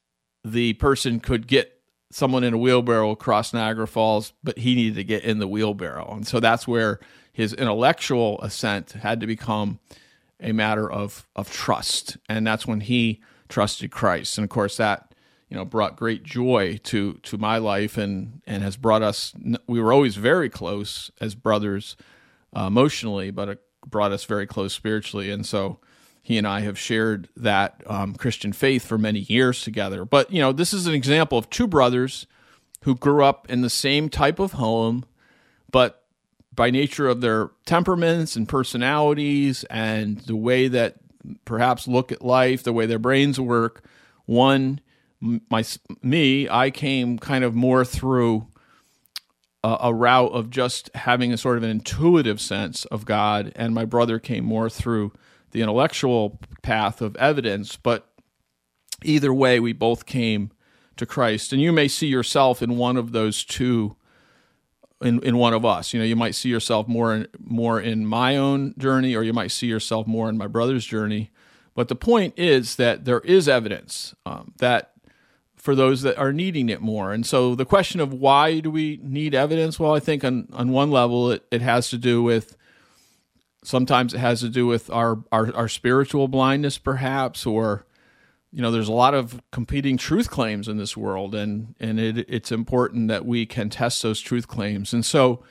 the 0.44 0.74
person 0.74 1.20
could 1.20 1.46
get 1.46 1.71
someone 2.12 2.45
in 2.45 2.54
a 2.54 2.59
wheelbarrow 2.59 3.11
across 3.11 3.52
Niagara 3.52 3.88
Falls, 3.88 4.33
but 4.45 4.59
he 4.59 4.75
needed 4.75 4.95
to 4.97 5.04
get 5.04 5.25
in 5.25 5.38
the 5.38 5.49
wheelbarrow. 5.49 6.12
And 6.14 6.26
so 6.26 6.40
that's 6.40 6.69
where 6.69 7.00
his 7.33 7.54
intellectual 7.54 8.40
assent 8.42 8.92
had 8.92 9.21
to 9.21 9.26
become 9.26 9.81
a 10.38 10.52
matter 10.52 10.90
of, 10.90 11.26
of 11.35 11.50
trust. 11.50 12.19
And 12.28 12.47
that's 12.47 12.66
when 12.66 12.81
he 12.81 13.23
trusted 13.49 13.90
Christ. 13.90 14.37
And 14.37 14.45
of 14.45 14.50
course, 14.50 14.76
that 14.76 15.12
you 15.49 15.59
know 15.59 15.66
brought 15.66 15.97
great 15.97 16.23
joy 16.23 16.78
to 16.85 17.14
to 17.25 17.37
my 17.37 17.59
life 17.59 17.99
and 17.99 18.40
and 18.47 18.62
has 18.62 18.78
brought 18.78 19.02
us 19.02 19.35
we 19.66 19.83
were 19.83 19.92
always 19.92 20.16
very 20.16 20.49
close 20.49 21.11
as 21.21 21.35
brothers 21.35 21.95
uh, 22.57 22.69
emotionally 22.69 23.31
but 23.31 23.50
it 23.50 23.61
brought 23.87 24.12
us 24.12 24.25
very 24.25 24.47
close 24.47 24.73
spiritually 24.73 25.31
and 25.31 25.45
so 25.45 25.78
he 26.22 26.38
and 26.38 26.46
I 26.46 26.60
have 26.60 26.78
shared 26.78 27.28
that 27.36 27.82
um, 27.86 28.14
Christian 28.14 28.52
faith 28.52 28.86
for 28.86 28.96
many 28.96 29.20
years 29.20 29.62
together. 29.62 30.04
But, 30.04 30.32
you 30.32 30.40
know, 30.40 30.52
this 30.52 30.72
is 30.72 30.86
an 30.86 30.94
example 30.94 31.36
of 31.36 31.50
two 31.50 31.66
brothers 31.66 32.26
who 32.82 32.94
grew 32.94 33.24
up 33.24 33.50
in 33.50 33.60
the 33.60 33.70
same 33.70 34.08
type 34.08 34.38
of 34.38 34.52
home, 34.52 35.04
but 35.70 36.04
by 36.54 36.70
nature 36.70 37.08
of 37.08 37.20
their 37.20 37.50
temperaments 37.66 38.36
and 38.36 38.48
personalities 38.48 39.64
and 39.64 40.18
the 40.20 40.36
way 40.36 40.68
that 40.68 40.96
perhaps 41.44 41.88
look 41.88 42.12
at 42.12 42.22
life, 42.22 42.62
the 42.62 42.72
way 42.72 42.86
their 42.86 42.98
brains 42.98 43.40
work, 43.40 43.84
one, 44.26 44.80
my 45.20 45.64
me, 46.02 46.48
I 46.48 46.70
came 46.70 47.18
kind 47.18 47.42
of 47.44 47.54
more 47.54 47.84
through 47.84 48.46
a, 49.64 49.76
a 49.82 49.94
route 49.94 50.32
of 50.32 50.50
just 50.50 50.90
having 50.94 51.32
a 51.32 51.38
sort 51.38 51.56
of 51.56 51.62
an 51.62 51.70
intuitive 51.70 52.40
sense 52.40 52.84
of 52.86 53.04
God, 53.04 53.52
and 53.56 53.74
my 53.74 53.84
brother 53.84 54.18
came 54.18 54.44
more 54.44 54.68
through 54.68 55.12
the 55.52 55.62
intellectual 55.62 56.38
path 56.62 57.00
of 57.00 57.16
evidence, 57.16 57.76
but 57.76 58.09
either 59.05 59.33
way, 59.33 59.61
we 59.61 59.72
both 59.72 60.05
came 60.05 60.50
to 60.96 61.07
Christ. 61.07 61.53
And 61.53 61.62
you 61.62 61.72
may 61.72 61.88
see 61.88 62.09
yourself 62.09 62.62
in 62.62 62.76
one 62.76 62.96
of 62.96 63.12
those 63.12 63.44
two. 63.44 63.96
In, 65.00 65.20
in 65.24 65.37
one 65.37 65.53
of 65.53 65.64
us, 65.64 65.92
you 65.92 65.98
know, 65.98 66.07
you 66.07 66.14
might 66.14 66.37
see 66.37 66.48
yourself 66.48 66.87
more 66.87 67.12
in, 67.12 67.26
more 67.37 67.81
in 67.81 68.07
my 68.07 68.37
own 68.37 68.72
journey, 68.79 69.16
or 69.16 69.24
you 69.24 69.33
might 69.33 69.50
see 69.50 69.66
yourself 69.66 70.07
more 70.07 70.29
in 70.29 70.38
my 70.38 70.46
brother's 70.46 70.87
journey. 70.87 71.33
But 71.74 71.88
the 71.88 71.96
point 71.96 72.35
is 72.37 72.76
that 72.76 73.05
there 73.05 73.18
is 73.18 73.48
evidence 73.48 74.14
um, 74.24 74.53
that 74.59 74.92
for 75.57 75.74
those 75.74 76.03
that 76.03 76.16
are 76.18 76.33
needing 76.33 76.68
it 76.68 76.81
more. 76.81 77.12
And 77.12 77.26
so 77.26 77.57
the 77.57 77.64
question 77.64 78.00
of 78.00 78.12
why 78.12 78.61
do 78.61 78.70
we 78.70 79.00
need 79.03 79.35
evidence? 79.35 79.81
Well, 79.81 79.92
I 79.92 79.98
think 79.98 80.22
on, 80.22 80.48
on 80.53 80.70
one 80.70 80.92
level, 80.92 81.33
it, 81.33 81.44
it 81.50 81.62
has 81.62 81.90
to 81.90 81.98
do 81.98 82.22
with 82.22 82.57
Sometimes 83.64 84.14
it 84.14 84.18
has 84.18 84.40
to 84.40 84.48
do 84.48 84.66
with 84.66 84.90
our, 84.90 85.22
our, 85.31 85.55
our 85.55 85.68
spiritual 85.68 86.29
blindness, 86.29 86.79
perhaps, 86.79 87.46
or 87.46 87.87
you 88.53 88.61
know, 88.61 88.70
there's 88.70 88.88
a 88.88 88.92
lot 88.92 89.14
of 89.14 89.40
competing 89.51 89.96
truth 89.96 90.31
claims 90.31 90.68
in 90.68 90.77
this 90.77 90.94
world, 90.94 91.35
and 91.35 91.75
and 91.81 91.98
it, 91.98 92.27
it's 92.29 92.53
important 92.53 93.09
that 93.09 93.25
we 93.25 93.46
can 93.46 93.70
test 93.70 94.03
those 94.03 94.20
truth 94.20 94.46
claims. 94.46 94.92
And 94.92 95.05
so, 95.05 95.42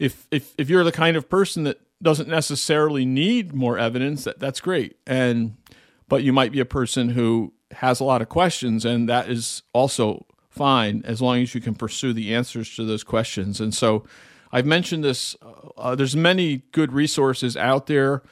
if 0.00 0.26
if 0.32 0.52
if 0.58 0.68
you're 0.68 0.82
the 0.82 0.90
kind 0.90 1.16
of 1.16 1.28
person 1.28 1.62
that 1.62 1.80
doesn't 2.02 2.28
necessarily 2.28 3.04
need 3.04 3.54
more 3.54 3.78
evidence, 3.78 4.24
that 4.24 4.40
that's 4.40 4.60
great. 4.60 4.96
And 5.06 5.58
but 6.08 6.24
you 6.24 6.32
might 6.32 6.50
be 6.50 6.58
a 6.58 6.64
person 6.64 7.10
who 7.10 7.52
has 7.70 8.00
a 8.00 8.04
lot 8.04 8.20
of 8.20 8.28
questions, 8.28 8.84
and 8.84 9.08
that 9.08 9.30
is 9.30 9.62
also 9.72 10.26
fine 10.48 11.02
as 11.04 11.22
long 11.22 11.38
as 11.38 11.54
you 11.54 11.60
can 11.60 11.76
pursue 11.76 12.12
the 12.12 12.34
answers 12.34 12.74
to 12.74 12.84
those 12.84 13.04
questions. 13.04 13.60
And 13.60 13.72
so, 13.72 14.04
I've 14.52 14.66
mentioned 14.66 15.04
this. 15.04 15.36
Uh, 15.76 15.94
there's 15.94 16.16
many 16.16 16.62
good 16.72 16.92
resources 16.92 17.56
out 17.56 17.86
there 17.86 18.22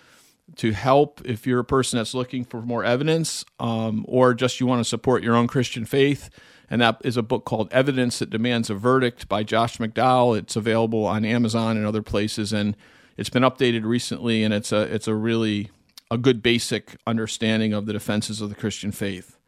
to 0.56 0.72
help 0.72 1.20
if 1.24 1.46
you're 1.46 1.60
a 1.60 1.64
person 1.64 1.98
that's 1.98 2.14
looking 2.14 2.44
for 2.44 2.62
more 2.62 2.84
evidence, 2.84 3.44
um, 3.60 4.04
or 4.08 4.34
just 4.34 4.60
you 4.60 4.66
want 4.66 4.80
to 4.80 4.88
support 4.88 5.22
your 5.22 5.34
own 5.34 5.46
Christian 5.46 5.84
faith. 5.84 6.30
And 6.70 6.80
that 6.82 7.00
is 7.04 7.16
a 7.16 7.22
book 7.22 7.44
called 7.44 7.68
Evidence 7.72 8.18
That 8.18 8.30
Demands 8.30 8.68
a 8.68 8.74
Verdict 8.74 9.28
by 9.28 9.42
Josh 9.42 9.78
McDowell. 9.78 10.38
It's 10.38 10.56
available 10.56 11.06
on 11.06 11.24
Amazon 11.24 11.76
and 11.76 11.86
other 11.86 12.02
places, 12.02 12.52
and 12.52 12.76
it's 13.16 13.30
been 13.30 13.42
updated 13.42 13.84
recently. 13.84 14.44
And 14.44 14.52
it's 14.52 14.72
a 14.72 14.82
it's 14.82 15.08
a 15.08 15.14
really 15.14 15.70
a 16.10 16.18
good 16.18 16.42
basic 16.42 16.96
understanding 17.06 17.72
of 17.72 17.86
the 17.86 17.92
defenses 17.92 18.40
of 18.40 18.48
the 18.48 18.54
Christian 18.54 18.92
faith. 18.92 19.38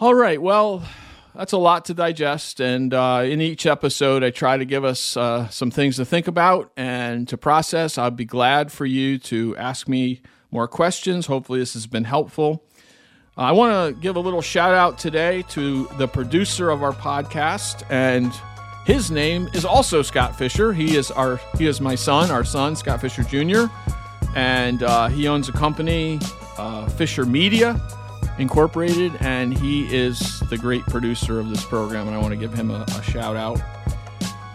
All 0.00 0.14
right, 0.14 0.42
well, 0.42 0.82
that's 1.34 1.52
a 1.52 1.58
lot 1.58 1.84
to 1.86 1.94
digest. 1.94 2.60
And 2.60 2.94
uh, 2.94 3.22
in 3.24 3.40
each 3.40 3.66
episode, 3.66 4.22
I 4.22 4.30
try 4.30 4.56
to 4.56 4.64
give 4.64 4.84
us 4.84 5.16
uh, 5.16 5.48
some 5.48 5.70
things 5.70 5.96
to 5.96 6.04
think 6.04 6.28
about 6.28 6.72
and 6.76 7.28
to 7.28 7.36
process. 7.36 7.98
I'd 7.98 8.16
be 8.16 8.24
glad 8.24 8.70
for 8.70 8.86
you 8.86 9.18
to 9.18 9.56
ask 9.56 9.88
me 9.88 10.22
more 10.50 10.68
questions. 10.68 11.26
Hopefully, 11.26 11.58
this 11.58 11.74
has 11.74 11.86
been 11.86 12.04
helpful. 12.04 12.64
I 13.36 13.50
want 13.50 13.96
to 13.96 14.00
give 14.00 14.14
a 14.14 14.20
little 14.20 14.42
shout 14.42 14.74
out 14.74 14.96
today 14.96 15.42
to 15.50 15.86
the 15.98 16.06
producer 16.06 16.70
of 16.70 16.84
our 16.84 16.92
podcast, 16.92 17.82
and 17.90 18.32
his 18.86 19.10
name 19.10 19.48
is 19.54 19.64
also 19.64 20.02
Scott 20.02 20.38
Fisher. 20.38 20.72
He 20.72 20.96
is 20.96 21.10
our 21.10 21.40
he 21.58 21.66
is 21.66 21.80
my 21.80 21.96
son, 21.96 22.30
our 22.30 22.44
son, 22.44 22.76
Scott 22.76 23.00
Fisher 23.00 23.24
Jr., 23.24 23.64
and 24.36 24.84
uh, 24.84 25.08
he 25.08 25.26
owns 25.26 25.48
a 25.48 25.52
company, 25.52 26.20
uh, 26.58 26.88
Fisher 26.90 27.26
Media 27.26 27.80
Incorporated, 28.38 29.12
and 29.20 29.56
he 29.56 29.94
is 29.94 30.40
the 30.50 30.58
great 30.58 30.82
producer 30.86 31.38
of 31.38 31.48
this 31.50 31.64
program, 31.64 32.08
and 32.08 32.16
I 32.16 32.18
want 32.18 32.32
to 32.32 32.36
give 32.36 32.52
him 32.52 32.70
a, 32.70 32.84
a 32.88 33.02
shout 33.02 33.36
out. 33.36 33.60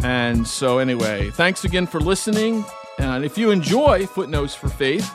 And 0.04 0.48
so, 0.48 0.80
anyway, 0.80 1.30
thanks 1.30 1.64
again 1.64 1.88
for 1.88 2.00
listening. 2.00 2.66
And 2.98 3.24
if 3.24 3.38
you 3.38 3.52
enjoy 3.52 4.06
Footnotes 4.06 4.54
for 4.54 4.68
Faith, 4.70 5.10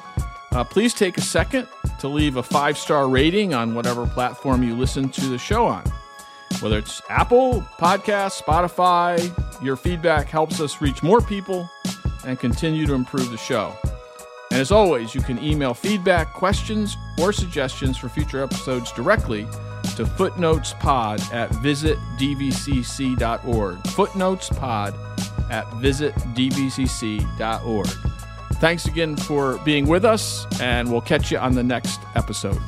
uh, 0.52 0.64
please 0.64 0.94
take 0.94 1.18
a 1.18 1.20
second 1.20 1.68
to 1.98 2.08
leave 2.08 2.36
a 2.36 2.42
five 2.42 2.78
star 2.78 3.08
rating 3.08 3.54
on 3.54 3.74
whatever 3.74 4.06
platform 4.06 4.62
you 4.62 4.74
listen 4.74 5.08
to 5.10 5.26
the 5.26 5.38
show 5.38 5.66
on. 5.66 5.84
Whether 6.60 6.78
it's 6.78 7.02
Apple, 7.08 7.62
Podcast, 7.78 8.42
Spotify, 8.42 9.20
your 9.62 9.76
feedback 9.76 10.28
helps 10.28 10.60
us 10.60 10.80
reach 10.80 11.02
more 11.02 11.20
people 11.20 11.68
and 12.26 12.38
continue 12.38 12.86
to 12.86 12.94
improve 12.94 13.30
the 13.30 13.36
show. 13.36 13.76
And 14.54 14.60
as 14.60 14.70
always, 14.70 15.16
you 15.16 15.20
can 15.20 15.42
email 15.42 15.74
feedback, 15.74 16.32
questions, 16.32 16.96
or 17.18 17.32
suggestions 17.32 17.98
for 17.98 18.08
future 18.08 18.40
episodes 18.40 18.92
directly 18.92 19.46
to 19.96 20.04
footnotespod 20.04 21.20
at 21.34 21.50
visitdvcc.org. 21.50 23.78
Footnotespod 23.78 25.50
at 25.50 25.66
visitdvcc.org. 25.70 27.88
Thanks 28.60 28.86
again 28.86 29.16
for 29.16 29.58
being 29.64 29.88
with 29.88 30.04
us, 30.04 30.46
and 30.60 30.88
we'll 30.88 31.00
catch 31.00 31.32
you 31.32 31.38
on 31.38 31.56
the 31.56 31.64
next 31.64 31.98
episode. 32.14 32.62